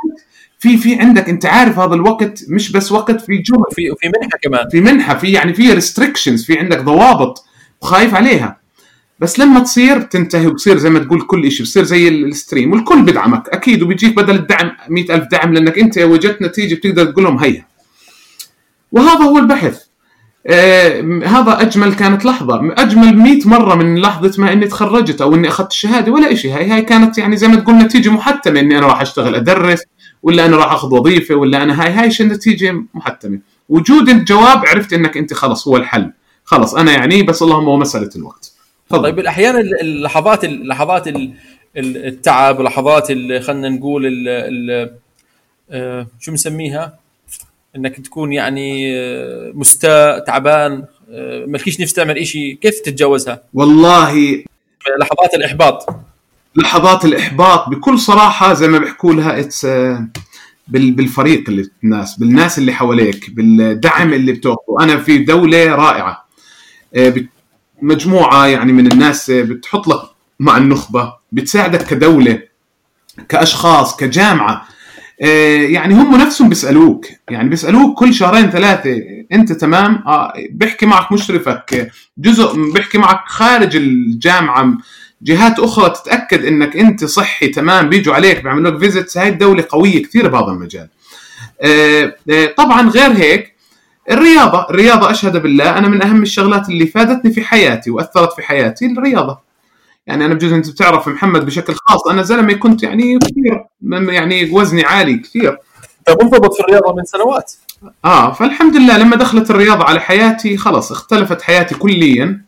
في 0.59 0.77
في 0.77 0.95
عندك 0.95 1.29
أنت 1.29 1.45
عارف 1.45 1.79
هذا 1.79 1.93
الوقت 1.95 2.43
مش 2.49 2.71
بس 2.71 2.91
وقت 2.91 3.21
في 3.21 3.37
جهد 3.37 3.73
في 3.75 3.91
وفي 3.91 4.07
منحة 4.07 4.37
كمان. 4.43 4.69
في 4.71 4.81
منحة 4.81 5.15
في 5.17 5.31
يعني 5.31 5.53
في 5.53 5.73
restrictions 5.73 6.45
في 6.45 6.59
عندك 6.59 6.81
ضوابط 6.81 7.45
وخايف 7.81 8.15
عليها. 8.15 8.59
بس 9.19 9.39
لما 9.39 9.59
تصير 9.59 10.01
تنتهي 10.01 10.47
وبصير 10.47 10.77
زي 10.77 10.89
ما 10.89 10.99
تقول 10.99 11.21
كل 11.21 11.51
شيء 11.51 11.65
بصير 11.65 11.83
زي 11.83 12.07
ال 12.07 12.16
stream 12.16 12.71
والكل 12.71 13.01
بدعمك 13.01 13.49
أكيد 13.49 13.83
وبيجيك 13.83 14.15
بدل 14.15 14.35
الدعم 14.35 14.71
مئة 14.89 15.15
ألف 15.15 15.27
دعم 15.31 15.53
لأنك 15.53 15.79
أنت 15.79 15.97
وجدت 15.97 16.41
نتيجة 16.41 16.75
بتقدر 16.75 17.05
تقول 17.05 17.23
لهم 17.23 17.37
هيا. 17.37 17.65
وهذا 18.91 19.23
هو 19.23 19.37
البحث. 19.37 19.79
آه 20.47 21.01
هذا 21.25 21.61
أجمل 21.61 21.93
كانت 21.93 22.25
لحظة 22.25 22.73
أجمل 22.77 23.17
100 23.17 23.47
مرة 23.47 23.75
من 23.75 23.97
لحظة 24.01 24.41
ما 24.41 24.53
إني 24.53 24.67
تخرجت 24.67 25.21
أو 25.21 25.35
إني 25.35 25.47
أخذت 25.47 25.71
الشهادة 25.71 26.11
ولا 26.11 26.35
شيء 26.35 26.57
هاي 26.57 26.69
هاي 26.69 26.81
كانت 26.81 27.17
يعني 27.17 27.37
زي 27.37 27.47
ما 27.47 27.55
تقول 27.55 27.75
نتيجة 27.75 28.09
محتمه 28.09 28.59
إني 28.59 28.77
أنا 28.77 28.87
راح 28.87 29.01
أشتغل 29.01 29.35
أدرس 29.35 29.83
ولا 30.23 30.45
أنا 30.45 30.57
راح 30.57 30.71
أخذ 30.71 30.93
وظيفة 30.93 31.35
ولا 31.35 31.63
أنا 31.63 31.83
هاي 31.83 31.91
هاي 31.91 32.09
نتيجة 32.21 32.83
محتمه 32.93 33.39
وجود 33.69 34.09
الجواب 34.09 34.65
عرفت 34.67 34.93
إنك 34.93 35.17
أنت 35.17 35.33
خلص 35.33 35.67
هو 35.67 35.77
الحل. 35.77 36.11
خلص 36.43 36.75
أنا 36.75 36.91
يعني 36.91 37.23
بس 37.23 37.41
اللهم 37.41 37.65
هو 37.65 37.77
مسألة 37.77 38.09
الوقت. 38.15 38.58
فضل. 38.89 39.03
طيب 39.03 39.19
أحيانا 39.19 39.59
اللحظات 39.59 40.43
اللحظات 40.43 41.03
التعب 41.77 42.61
لحظات 42.61 43.07
خلينا 43.41 43.69
نقول 43.69 44.05
ال 44.05 44.27
ال 44.27 44.91
آه، 45.71 46.07
شو 46.19 46.31
بنسميها؟ 46.31 46.99
إنك 47.75 47.99
تكون 48.01 48.33
يعني 48.33 48.97
آه، 48.97 49.51
مستاء 49.55 50.19
تعبان 50.19 50.85
آه، 51.11 51.45
مالكيش 51.45 51.81
نفس 51.81 51.93
تعمل 51.93 52.27
شيء 52.27 52.53
كيف 52.53 52.79
تتجاوزها؟ 52.79 53.43
والله 53.53 54.43
لحظات 54.99 55.33
الإحباط. 55.33 55.89
لحظات 56.55 57.05
الإحباط 57.05 57.69
بكل 57.69 57.99
صراحة 57.99 58.53
زي 58.53 58.67
ما 58.67 58.77
بيحكوا 58.77 59.13
لها 59.13 59.39
اتس 59.39 59.67
بالفريق 60.67 61.49
اللي 61.49 61.69
الناس 61.83 62.19
بالناس 62.19 62.57
اللي 62.57 62.73
حواليك 62.73 63.29
بالدعم 63.29 64.13
اللي 64.13 64.31
بتوقفه 64.31 64.83
أنا 64.83 64.97
في 64.97 65.17
دولة 65.17 65.75
رائعة 65.75 66.25
مجموعة 67.81 68.47
يعني 68.47 68.73
من 68.73 68.91
الناس 68.91 69.31
بتحط 69.31 69.87
لك 69.87 70.01
مع 70.39 70.57
النخبة 70.57 71.13
بتساعدك 71.31 71.85
كدولة 71.87 72.41
كأشخاص 73.29 73.95
كجامعة. 73.95 74.67
آه، 75.21 75.61
يعني 75.61 75.93
هم 75.93 76.15
نفسهم 76.15 76.49
بيسألوك 76.49 77.05
يعني 77.29 77.49
بيسألوك 77.49 77.99
كل 77.99 78.13
شهرين 78.13 78.49
ثلاثة 78.49 79.01
أنت 79.31 79.51
تمام؟ 79.51 80.03
آه 80.07 80.33
بيحكي 80.51 80.85
معك 80.85 81.11
مشرفك 81.11 81.91
جزء 82.17 82.71
بيحكي 82.73 82.97
معك 82.97 83.23
خارج 83.27 83.75
الجامعة. 83.75 84.77
جهات 85.21 85.59
أخرى 85.59 85.89
تتأكد 85.89 86.45
إنك 86.45 86.77
أنت 86.77 87.05
صحي 87.05 87.47
تمام 87.47 87.89
بيجوا 87.89 88.13
عليك 88.15 88.43
بيعملوا 88.43 88.71
لك 88.71 88.79
فيزيتس 88.79 89.17
هاي 89.17 89.29
الدولة 89.29 89.65
قوية 89.69 90.03
كثير 90.03 90.27
بهذا 90.27 90.51
المجال. 90.51 90.87
آه، 91.61 92.15
آه، 92.29 92.45
طبعا 92.57 92.89
غير 92.89 93.11
هيك 93.11 93.55
الرياضة 94.11 94.69
الرياضة 94.69 95.11
أشهد 95.11 95.37
بالله 95.37 95.77
أنا 95.77 95.87
من 95.87 96.03
أهم 96.03 96.21
الشغلات 96.21 96.69
اللي 96.69 96.87
فادتني 96.87 97.31
في 97.31 97.41
حياتي 97.41 97.91
وأثرت 97.91 98.33
في 98.33 98.41
حياتي 98.41 98.85
الرياضة. 98.85 99.39
يعني 100.07 100.25
أنا 100.25 100.33
بجوز 100.33 100.53
أنت 100.53 100.69
بتعرف 100.69 101.07
محمد 101.07 101.45
بشكل 101.45 101.73
خاص 101.73 102.07
أنا 102.07 102.21
زلمة 102.21 102.53
كنت 102.53 102.83
يعني 102.83 103.19
كثير 103.19 103.65
يعني 104.13 104.51
وزني 104.51 104.83
عالي 104.83 105.17
كثير. 105.17 105.57
منضبط 106.21 106.53
في 106.53 106.59
الرياضة 106.59 106.95
من 106.95 107.05
سنوات. 107.05 107.53
آه 108.05 108.33
فالحمد 108.33 108.75
لله 108.75 108.97
لما 108.97 109.15
دخلت 109.15 109.49
الرياضة 109.51 109.83
على 109.83 109.99
حياتي 109.99 110.57
خلص 110.57 110.91
اختلفت 110.91 111.41
حياتي 111.41 111.75
كليا 111.75 112.41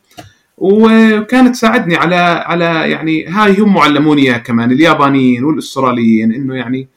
وكانت 0.57 1.55
تساعدني 1.55 1.95
على 1.95 2.15
على 2.45 2.91
يعني 2.91 3.25
هاي 3.27 3.59
هم 3.59 3.73
معلموني 3.73 4.21
إياها 4.21 4.37
كمان 4.37 4.71
اليابانيين 4.71 5.43
والأستراليين 5.43 6.33
إنه 6.33 6.55
يعني 6.55 6.87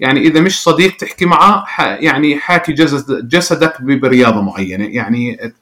يعني 0.00 0.20
إذا 0.20 0.40
مش 0.40 0.62
صديق 0.62 0.96
تحكي 0.96 1.24
معه 1.24 1.64
يعني 1.78 2.36
حاكي 2.36 2.72
جسد 2.72 3.28
جسدك 3.28 3.82
برياضه 3.82 4.42
معينة. 4.42 4.84
يعني 4.84 5.52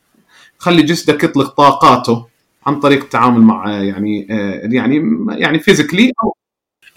خلي 0.59 0.83
جسدك 0.83 1.25
يطلق 1.25 1.49
طاقاته 1.49 2.27
عن 2.67 2.81
طريق 2.81 3.03
التعامل 3.03 3.41
مع 3.41 3.73
يعني 3.73 4.27
آه، 4.31 4.61
يعني 4.65 5.27
يعني 5.29 5.59
فيزيكلي 5.59 6.13
أو 6.25 6.35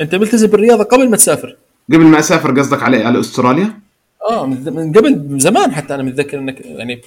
أنت 0.01 0.15
ملتزم 0.15 0.47
بالرياضة 0.47 0.83
قبل 0.83 1.09
ما 1.09 1.17
تسافر؟ 1.17 1.57
قبل 1.93 2.05
ما 2.05 2.19
أسافر 2.19 2.59
قصدك 2.59 2.83
على 2.83 3.03
على 3.03 3.19
أستراليا؟ 3.19 3.83
آه 4.29 4.45
من 4.45 4.93
قبل 4.93 5.39
زمان 5.39 5.71
حتى 5.71 5.95
أنا 5.95 6.03
متذكر 6.03 6.39
إنك 6.39 6.61
يعني 6.65 7.01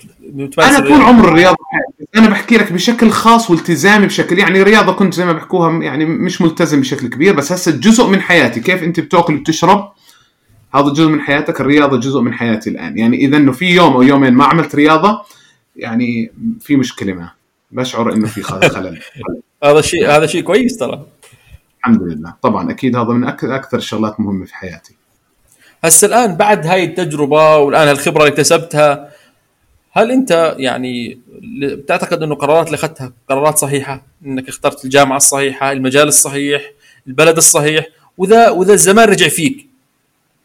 أنا 0.58 0.80
طول 0.80 1.00
عمر 1.00 1.28
الرياضة 1.28 1.56
أنا 2.16 2.28
بحكي 2.28 2.56
لك 2.56 2.72
بشكل 2.72 3.10
خاص 3.10 3.50
والتزامي 3.50 4.06
بشكل 4.06 4.38
يعني 4.38 4.62
رياضه 4.62 4.92
كنت 4.92 5.14
زي 5.14 5.24
ما 5.24 5.32
بحكوها 5.32 5.82
يعني 5.82 6.04
مش 6.04 6.42
ملتزم 6.42 6.80
بشكل 6.80 7.06
كبير 7.06 7.34
بس 7.34 7.52
هسه 7.52 7.72
جزء 7.72 8.06
من 8.06 8.20
حياتي. 8.20 8.60
كيف 8.60 8.82
أنت 8.82 9.00
بتأكل 9.00 9.34
وبتشرب؟ 9.34 9.92
هذا 10.76 10.88
جزء 10.92 11.08
من 11.08 11.20
حياتك 11.20 11.60
الرياضة 11.60 12.00
جزء 12.00 12.20
من 12.20 12.34
حياتي 12.34 12.70
الآن. 12.70 12.98
يعني 12.98 13.16
إذا 13.16 13.36
إنه 13.36 13.52
في 13.52 13.66
يوم 13.66 13.92
أو 13.92 14.02
يومين 14.02 14.32
ما 14.32 14.44
عملت 14.44 14.74
رياضة 14.74 15.22
يعني 15.76 16.32
في 16.60 16.76
مشكلة 16.76 17.12
ما. 17.12 17.30
بشعر 17.70 18.12
إنه 18.12 18.26
في 18.26 18.42
خلل. 18.42 19.00
هذا 19.64 19.80
شيء 19.80 20.10
هذا 20.10 20.26
شيء 20.26 20.42
كويس 20.42 20.76
ترى. 20.76 21.06
الحمد 21.78 22.02
لله. 22.02 22.34
طبعا 22.42 22.70
أكيد 22.70 22.96
هذا 22.96 23.08
من 23.08 23.24
أكثر 23.24 23.78
الشغلات 23.78 24.20
مهمة 24.20 24.44
في 24.44 24.54
حياتي. 24.54 24.94
هسه 25.84 26.06
الآن 26.06 26.34
بعد 26.34 26.66
هاي 26.66 26.84
التجربة 26.84 27.56
والآن 27.56 27.88
الخبره 27.88 28.22
اللي 28.22 28.32
اكتسبتها 28.32 29.08
هل 29.92 30.10
أنت 30.10 30.54
يعني 30.58 31.18
بتعتقد 31.62 32.22
إنه 32.22 32.34
القرارات 32.34 32.66
اللي 32.66 32.74
أخذتها 32.74 33.12
قرارات 33.28 33.58
صحيحة؟ 33.58 34.02
إنك 34.26 34.48
اخترت 34.48 34.84
الجامعة 34.84 35.16
الصحيحة 35.16 35.72
المجال 35.72 36.08
الصحيح 36.08 36.72
البلد 37.06 37.36
الصحيح 37.36 37.86
واذا 38.18 38.50
وإذا 38.50 38.72
الزمان 38.72 39.08
رجع 39.08 39.28
فيك 39.28 39.65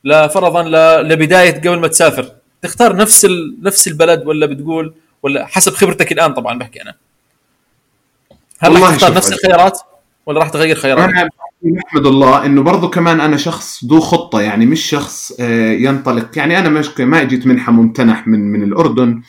لفرضا 0.03 0.63
لبداية 1.01 1.59
قبل 1.59 1.79
ما 1.79 1.87
تسافر 1.87 2.31
تختار 2.61 2.95
نفس 2.95 3.27
نفس 3.61 3.87
البلد 3.87 4.23
ولا 4.25 4.45
بتقول 4.45 4.93
ولا 5.23 5.45
حسب 5.45 5.73
خبرتك 5.73 6.11
الآن 6.11 6.33
طبعا 6.33 6.59
بحكي 6.59 6.81
أنا. 6.81 6.95
هل 8.59 8.81
راح 8.81 8.95
تختار 8.95 9.13
نفس 9.13 9.31
الخيارات 9.31 9.79
ولا 10.25 10.39
راح 10.39 10.49
تغير 10.49 10.75
خيارات؟ 10.75 11.09
أنا 11.09 11.29
نحمد 11.75 12.05
الله 12.05 12.45
إنه 12.45 12.63
برضه 12.63 12.89
كمان 12.89 13.21
أنا 13.21 13.37
شخص 13.37 13.85
ذو 13.85 13.99
خطة 13.99 14.41
يعني 14.41 14.65
مش 14.65 14.81
شخص 14.81 15.33
آه، 15.39 15.71
ينطلق 15.71 16.37
يعني 16.37 16.59
أنا 16.59 16.69
مش 16.69 16.99
ما 16.99 17.21
اجيت 17.21 17.47
منحة 17.47 17.71
ممتنح 17.71 18.27
من 18.27 18.39
من 18.39 18.63
الأردن. 18.63 19.21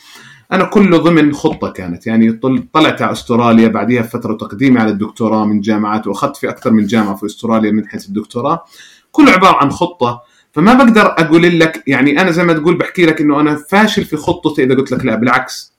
أنا 0.51 0.63
كله 0.63 0.97
ضمن 0.97 1.33
خطة 1.33 1.69
كانت 1.69 2.07
يعني 2.07 2.31
طلعت 2.73 3.01
على 3.01 3.11
أستراليا 3.11 3.67
بعدها 3.67 4.01
فتره 4.01 4.33
تقديمي 4.33 4.79
على 4.79 4.91
الدكتوراه 4.91 5.45
من 5.45 5.61
جامعات 5.61 6.07
وأخذت 6.07 6.37
في 6.37 6.49
أكثر 6.49 6.71
من 6.71 6.85
جامعة 6.85 7.15
في 7.15 7.25
أستراليا 7.25 7.71
من 7.71 7.87
حيث 7.87 8.05
الدكتوراه. 8.05 8.65
كله 9.11 9.31
عبارة 9.31 9.55
عن 9.55 9.71
خطة. 9.71 10.21
فما 10.53 10.73
بقدر 10.73 11.05
أقول 11.05 11.59
لك 11.59 11.83
يعني 11.87 12.21
أنا 12.21 12.31
زي 12.31 12.43
ما 12.43 12.53
تقول 12.53 12.77
بحكي 12.77 13.05
لك 13.05 13.21
إنه 13.21 13.39
أنا 13.39 13.55
فاشل 13.69 14.05
في 14.05 14.17
خطتي 14.17 14.63
إذا 14.63 14.75
قلت 14.75 14.91
لك 14.91 15.05
لا 15.05 15.15
بالعكس. 15.15 15.73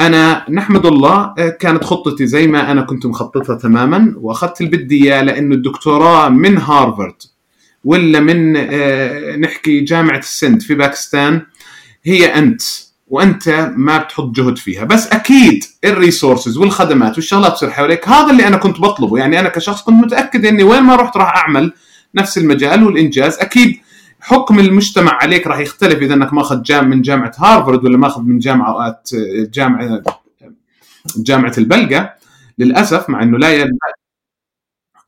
أنا 0.00 0.46
نحمد 0.50 0.86
الله 0.86 1.34
آه، 1.38 1.48
كانت 1.48 1.84
خطتي 1.84 2.26
زي 2.26 2.46
ما 2.46 2.72
أنا 2.72 2.82
كنت 2.82 3.06
مخططها 3.06 3.56
تماما 3.56 4.14
وأخذت 4.16 4.60
اللي 4.60 4.76
بدي 4.76 5.04
اياه 5.04 5.22
لأنه 5.22 5.54
الدكتوراه 5.54 6.28
من 6.28 6.58
هارفارد 6.58 7.14
ولا 7.84 8.20
من 8.20 8.56
آه، 8.56 9.36
نحكي 9.36 9.80
جامعة 9.80 10.18
السند 10.18 10.62
في 10.62 10.74
باكستان 10.74 11.42
هي 12.04 12.26
أنت 12.26 12.62
وأنت 13.08 13.72
ما 13.76 13.98
بتحط 13.98 14.30
جهد 14.36 14.58
فيها. 14.58 14.84
بس 14.84 15.06
أكيد 15.06 15.64
ال 15.84 15.91
resources 15.91 16.58
والخدمات 16.58 17.16
والشغلات 17.16 17.52
تصير 17.52 17.70
حواليك 17.70 18.08
هذا 18.08 18.30
اللي 18.30 18.46
أنا 18.46 18.56
كنت 18.56 18.80
بطلبه. 18.80 19.18
يعني 19.18 19.40
أنا 19.40 19.48
كشخص 19.48 19.82
كنت 19.82 20.04
متأكد 20.04 20.46
إني 20.46 20.62
وين 20.62 20.82
ما 20.82 20.96
رحت 20.96 21.16
راح 21.16 21.36
أعمل 21.36 21.72
نفس 22.14 22.38
المجال 22.38 22.84
والإنجاز. 22.84 23.38
أكيد 23.38 23.80
حكم 24.20 24.58
المجتمع 24.58 25.12
عليك 25.12 25.46
راح 25.46 25.58
يختلف 25.58 26.02
إذا 26.02 26.14
إنك 26.14 26.32
ماخذ 26.32 26.62
جام 26.62 26.90
من 26.90 27.02
جامعة 27.02 27.32
هارفارد 27.38 27.84
ولا 27.84 27.98
ماخذ 27.98 28.22
من 28.22 28.38
جامعات 28.38 29.10
جامعة 29.54 30.02
جامعة 31.16 31.52
البلقة. 31.58 32.14
للأسف 32.58 33.10
مع 33.10 33.22
إنه 33.22 33.38
لا 33.38 33.50
ي... 33.50 33.70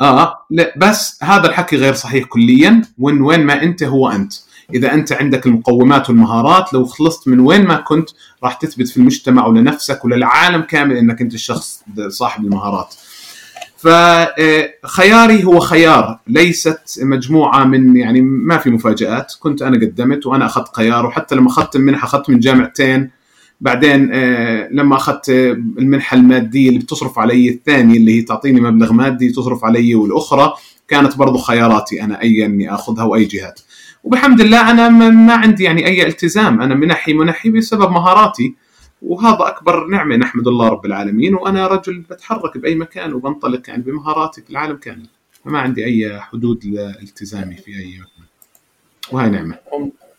آه 0.00 0.46
لا 0.50 0.74
بس 0.76 1.18
هذا 1.22 1.48
الحكي 1.48 1.76
غير 1.76 1.94
صحيح 1.94 2.24
كليا. 2.24 2.82
وين 2.98 3.22
وين 3.22 3.46
ما 3.46 3.62
أنت 3.62 3.82
هو 3.82 4.10
أنت. 4.10 4.32
إذا 4.74 4.94
أنت 4.94 5.12
عندك 5.12 5.46
المقومات 5.46 6.10
والمهارات 6.10 6.72
لو 6.72 6.84
خلصت 6.84 7.28
من 7.28 7.40
وين 7.40 7.66
ما 7.66 7.76
كنت 7.76 8.10
راح 8.44 8.54
تثبت 8.54 8.88
في 8.88 8.96
المجتمع 8.96 9.46
ولنفسك 9.46 10.04
وللعالم 10.04 10.62
كامل 10.62 10.96
إنك 10.96 11.20
أنت 11.20 11.34
الشخص 11.34 11.84
صاحب 12.08 12.44
المهارات. 12.44 12.94
فخياري 13.78 15.44
هو 15.44 15.58
خيار 15.58 16.18
ليست 16.26 17.00
مجموعة 17.02 17.64
من 17.64 17.96
يعني 17.96 18.20
ما 18.20 18.58
في 18.58 18.70
مفاجآت. 18.70 19.32
كنت 19.40 19.62
أنا 19.62 19.76
قدمت 19.76 20.26
وأنا 20.26 20.46
أخذت 20.46 20.76
خيار 20.76 21.06
وحتى 21.06 21.34
لما 21.34 21.48
أخذت 21.48 21.76
المنحة 21.76 22.04
أخذت 22.04 22.30
من 22.30 22.40
جامعتين. 22.40 23.10
بعدين 23.60 24.10
آه، 24.12 24.68
لما 24.72 24.96
أخذت 24.96 25.28
المنحة 25.78 26.16
المادية 26.16 26.68
اللي 26.68 26.78
بتصرف 26.78 27.18
علي 27.18 27.48
الثانية 27.48 27.96
اللي 27.96 28.18
هي 28.18 28.22
تعطيني 28.22 28.60
مبلغ 28.60 28.92
مادي 28.92 29.28
تصرف 29.28 29.64
علي 29.64 29.94
والأخرى 29.94 30.52
كانت 30.88 31.16
برضو 31.16 31.38
خياراتي 31.38 32.02
أنا 32.02 32.22
أي 32.22 32.46
أني 32.46 32.74
أخذها 32.74 33.04
وأي 33.04 33.24
جهات. 33.24 33.60
وبحمد 34.04 34.40
الله 34.40 34.70
أنا 34.70 34.88
ما 35.10 35.32
عندي 35.32 35.64
يعني 35.64 35.86
أي 35.86 36.06
التزام. 36.06 36.62
أنا 36.62 36.74
منحي 36.74 37.14
منحي 37.14 37.50
بسبب 37.50 37.90
مهاراتي. 37.90 38.54
وهذا 39.02 39.48
أكبر 39.48 39.86
نعمة 39.86 40.16
نحمد 40.16 40.48
الله 40.48 40.68
رب 40.68 40.86
العالمين 40.86 41.34
وأنا 41.34 41.66
رجل 41.66 41.98
بتحرك 41.98 42.58
بأي 42.58 42.74
مكان 42.74 43.12
وبنطلق 43.12 43.62
يعني 43.68 43.82
بمهاراتي 43.82 44.42
في 44.42 44.50
العالم 44.50 44.76
كامل 44.76 45.06
فما 45.44 45.58
عندي 45.58 45.84
أي 45.84 46.20
حدود 46.20 46.64
لالتزامي 46.64 47.54
في 47.56 47.70
أي 47.70 47.86
مكان. 47.98 48.26
وهي 49.12 49.28
نعمة. 49.28 49.58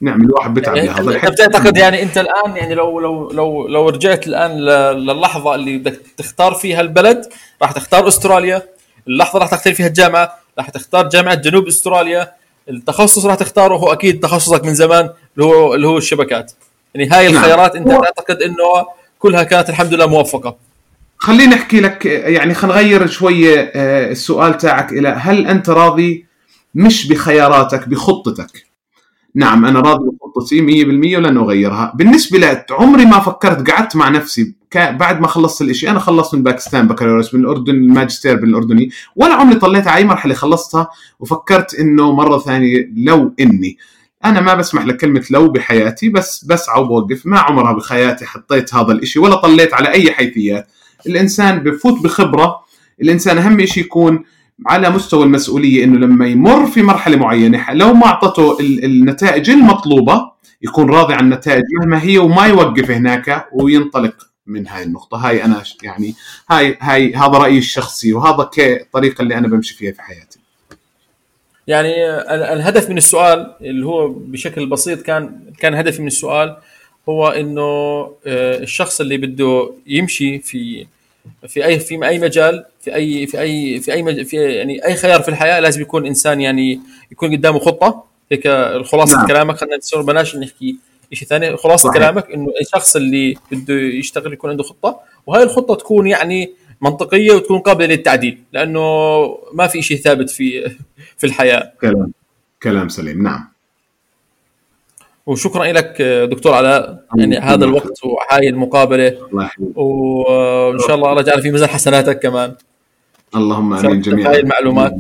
نعم 0.02 0.22
الواحد 0.22 0.54
بتعب 0.54 0.76
يعني 0.76 0.88
لهذا 0.88 1.16
انت 1.16 1.32
بتعتقد 1.32 1.78
يعني 1.78 2.04
أنت 2.04 2.18
الآن 2.18 2.56
يعني 2.58 2.76
لو 2.76 3.00
لو 3.00 3.32
لو 3.32 3.68
لو 3.68 3.90
رجعت 3.90 4.28
الآن 4.28 4.52
للحظة 5.06 5.56
اللي 5.56 5.78
بدك 5.78 6.02
تختار 6.18 6.54
فيها 6.54 6.82
البلد 6.82 7.26
راح 7.62 7.72
تختار 7.72 8.08
أستراليا 8.08 8.64
اللحظة 9.08 9.40
راح 9.40 9.50
تختار 9.50 9.74
فيها 9.74 9.88
الجامعة 9.88 10.40
راح 10.58 10.70
تختار 10.70 11.10
جامعة 11.10 11.36
جنوب 11.36 11.68
أستراليا 11.68 12.32
التخصص 12.70 13.26
راح 13.26 13.36
تختاره 13.36 13.76
هو 13.76 13.94
أكيد 13.94 14.20
تخصصك 14.20 14.66
من 14.66 14.74
زمان 14.74 15.10
اللي 15.38 15.46
هو 15.46 15.74
اللي 15.74 15.88
هو 15.88 15.98
الشبكات. 15.98 16.52
يعني 16.96 17.10
هاي 17.10 17.26
نعم. 17.26 17.36
الخيارات 17.36 17.76
أنت 17.76 17.88
تعتقد 17.88 18.42
إنه 18.42 18.88
كلها 19.20 19.44
كانت 19.44 19.70
الحمد 19.70 19.94
لله 19.94 20.08
موفقة. 20.08 20.58
خليني 21.18 21.56
أحكي 21.56 21.80
لك 21.82 22.06
يعني 22.06 22.54
خلينا 22.54 22.76
نغير 22.76 23.08
شوية 23.08 23.72
آه، 23.76 24.12
السؤال 24.12 24.58
تاعك 24.58 24.92
إلى 24.92 25.08
هل 25.08 25.48
أنت 25.48 25.70
راضي 25.70 26.26
مش 26.76 27.08
بخياراتك 27.08 27.88
بخطتك؟ 27.90 28.66
نعم 29.36 29.66
أنا 29.66 29.80
راضي 29.80 30.10
بخطتي 30.22 30.62
100% 30.62 31.18
ولن 31.18 31.38
أغيرها. 31.38 31.92
بالنسبة 31.96 32.40
لي 32.40 32.66
عمري 32.72 33.06
ما 33.06 33.20
فكرت 33.20 33.72
قعدت 33.72 33.96
مع 33.96 34.10
نفسي 34.10 34.54
بعد 34.76 35.22
ما 35.22 35.28
خلصت 35.28 35.62
الإشي 35.62 35.90
أنا 35.90 36.00
خلصت 36.00 36.36
من 36.36 36.44
باكستان 36.44 36.88
بكالوريوس 36.88 37.34
من 37.34 37.42
الأردن 37.42 37.74
الماجستير 37.74 38.36
بالأردني 38.36 38.90
ولا 39.16 39.34
عمري 39.34 39.56
طليت 39.56 39.88
على 39.88 39.98
أي 39.98 40.04
مرحلة 40.04 40.34
خلصتها 40.34 40.90
وفكرت 41.20 41.76
إنه 41.76 42.12
مرة 42.12 42.40
ثانية 42.40 42.90
لو 42.96 43.34
إني. 43.40 43.78
أنا 44.26 44.42
ما 44.42 44.54
بسمح 44.54 44.86
لكلمه 44.86 45.26
لو 45.32 45.50
بحياتي 45.52 46.10
بس 46.10 46.46
بسعى 46.46 46.82
وبوقف 46.82 47.26
ما 47.26 47.40
عمرها 47.40 47.74
بحياتي 47.74 48.26
حطيت 48.26 48.76
هذا 48.76 48.92
الإشي 48.92 49.20
ولا 49.20 49.36
طليت 49.36 49.74
على 49.74 49.92
أي 49.92 50.12
حيثيات. 50.12 50.68
الإنسان 51.08 51.60
بفوت 51.60 52.04
بخبرة 52.04 52.60
الإنسان 53.02 53.38
أهم 53.38 53.66
شيء 53.66 53.84
يكون 53.84 54.24
على 54.68 54.90
مستوى 54.90 55.24
المسؤولية 55.24 55.84
إنه 55.84 55.98
لما 56.00 56.28
يمر 56.28 56.66
في 56.66 56.82
مرحلة 56.82 57.18
معينة 57.18 57.74
لو 57.74 57.94
ما 57.94 58.06
أعطته 58.06 58.58
النتائج 58.60 59.50
المطلوبة 59.50 60.32
يكون 60.62 60.90
راضي 60.90 61.14
عن 61.14 61.20
النتائج 61.20 61.64
مهما 61.80 62.04
هي 62.04 62.18
وما 62.18 62.46
يوقف 62.46 62.92
هناك 62.92 63.48
وينطلق 63.54 64.16
من 64.48 64.68
هاي 64.68 64.84
النقطة. 64.84 65.18
هاي 65.18 65.44
أنا 65.46 65.64
يعني 65.84 66.16
هاي 66.50 66.78
هاي 66.82 67.16
هذا 67.16 67.38
رأيي 67.38 67.58
الشخصي 67.58 68.14
وهذا 68.14 68.50
الطريقة 68.60 69.22
اللي 69.22 69.38
أنا 69.38 69.48
بمشي 69.48 69.76
فيها 69.76 69.92
في 69.92 70.02
حياتي. 70.02 70.29
يعني 71.70 72.10
الهدف 72.34 72.90
من 72.90 72.98
السؤال 72.98 73.54
اللي 73.62 73.86
هو 73.86 74.08
بشكل 74.08 74.66
بسيط 74.66 75.02
كان 75.02 75.40
كان 75.60 75.76
هدفي 75.76 76.02
من 76.02 76.08
السؤال 76.08 76.58
هو 77.10 77.28
إنه 77.28 77.62
آه، 77.62 78.58
الشخص 78.58 79.02
اللي 79.02 79.18
بده 79.18 79.72
يمشي 79.88 80.40
في 80.40 80.86
في 81.48 81.66
أي 81.66 81.80
في 81.80 82.08
أي 82.08 82.20
مجال 82.20 82.66
في 82.82 82.96
أي 82.96 83.28
في 83.28 83.42
أي 83.42 83.80
في 83.80 83.94
أي 83.94 84.04
مجال 84.04 84.26
في 84.26 84.38
يعني 84.38 84.86
أي 84.86 84.96
خيار 84.96 85.22
في 85.22 85.30
الحياة 85.30 85.60
لازم 85.60 85.82
يكون 85.82 86.06
إنسان 86.06 86.42
يعني 86.42 86.80
يكون 87.12 87.32
قدامه 87.36 87.60
خطة 87.60 88.04
هيك 88.32 88.48
خلاصه 88.86 89.18
نعم. 89.18 89.28
كلامك 89.28 89.58
خلينا 89.58 89.78
نصير 89.78 90.02
بلاش 90.02 90.36
نحكي 90.36 90.76
شيء 91.14 91.28
ثاني 91.28 91.58
خلاصة 91.58 91.90
صحيح. 91.90 92.02
كلامك 92.02 92.32
إنه 92.32 92.54
الشخص 92.62 92.96
اللي 92.96 93.36
بده 93.52 93.74
يشتغل 93.74 94.34
يكون 94.34 94.50
عنده 94.50 94.64
خطة 94.64 95.00
وهي 95.28 95.44
الخطة 95.44 95.76
تكون 95.76 96.08
يعني 96.08 96.52
منطقية 96.82 97.32
وتكون 97.32 97.60
قابلة 97.60 97.88
للتعديل 97.88 98.38
لأنه 98.54 98.82
ما 99.54 99.68
في 99.68 99.82
شيء 99.82 99.98
ثابت 99.98 100.30
في 100.30 100.76
في 101.18 101.24
الحياة. 101.24 101.74
كلام 101.82 102.12
كلام 102.64 102.90
سليم. 102.90 103.24
نعم. 103.24 103.50
وشكرا 105.26 105.66
لك 105.66 106.02
دكتور 106.02 106.54
على 106.54 107.00
يعني 107.18 107.38
هذا 107.38 107.66
الوقت 107.66 108.04
وهاي 108.04 108.50
المقابلة. 108.50 109.18
وإن 109.76 110.80
شاء 110.80 110.96
الله 110.96 111.10
الله 111.10 111.22
يجعل 111.22 111.42
في 111.42 111.52
ميزان 111.52 111.70
حسناتك 111.70 112.20
كمان. 112.20 112.56
اللهم 113.36 113.74
آمين 113.74 114.02
جميعا. 114.02 114.32
هاي 114.32 114.40
المعلومات. 114.40 114.94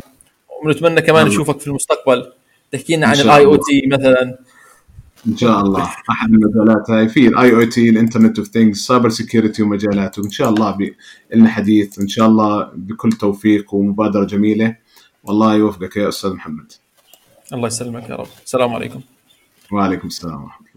ونتمنى 0.63 1.01
كمان 1.01 1.27
نشوفك 1.27 1.59
في 1.59 1.67
المستقبل. 1.67 2.32
تحكي 2.71 2.95
لنا 2.95 3.07
عن 3.07 3.15
ال 3.15 3.45
IoT 3.45 3.88
مثلا. 3.88 4.38
إن 5.28 5.38
شاء 5.38 5.61
الله. 5.61 5.84
أحد 5.84 6.30
المجالات 6.30 6.91
هاي 6.91 7.09
في 7.09 7.28
ال 7.27 7.55
IoT 7.55 7.63
ال 7.63 7.89
Internet 7.89 8.39
of 8.39 8.47
Things 8.47 8.77
cyber 8.77 9.09
security 9.09 9.63
ومجالاته 9.63 10.22
وإن 10.22 10.30
شاء 10.30 10.49
الله 10.49 10.78
لنا 11.36 11.49
حديث. 11.49 11.99
إن 11.99 12.07
شاء 12.07 12.28
الله 12.28 12.72
بكل 12.76 13.09
توفيق 13.09 13.74
ومبادرة 13.74 14.26
جميلة. 14.26 14.76
والله 15.24 15.55
يوفقك 15.55 15.97
يا 15.97 16.09
أستاذ 16.09 16.34
محمد. 16.34 16.72
الله 17.53 17.67
يسلمك 17.67 18.09
يا 18.09 18.15
رب. 18.15 18.28
السلام 18.45 18.74
عليكم. 18.74 19.01
وعليكم 19.72 20.07
السلام 20.07 20.43
ورحمة 20.43 20.57
الله. 20.59 20.68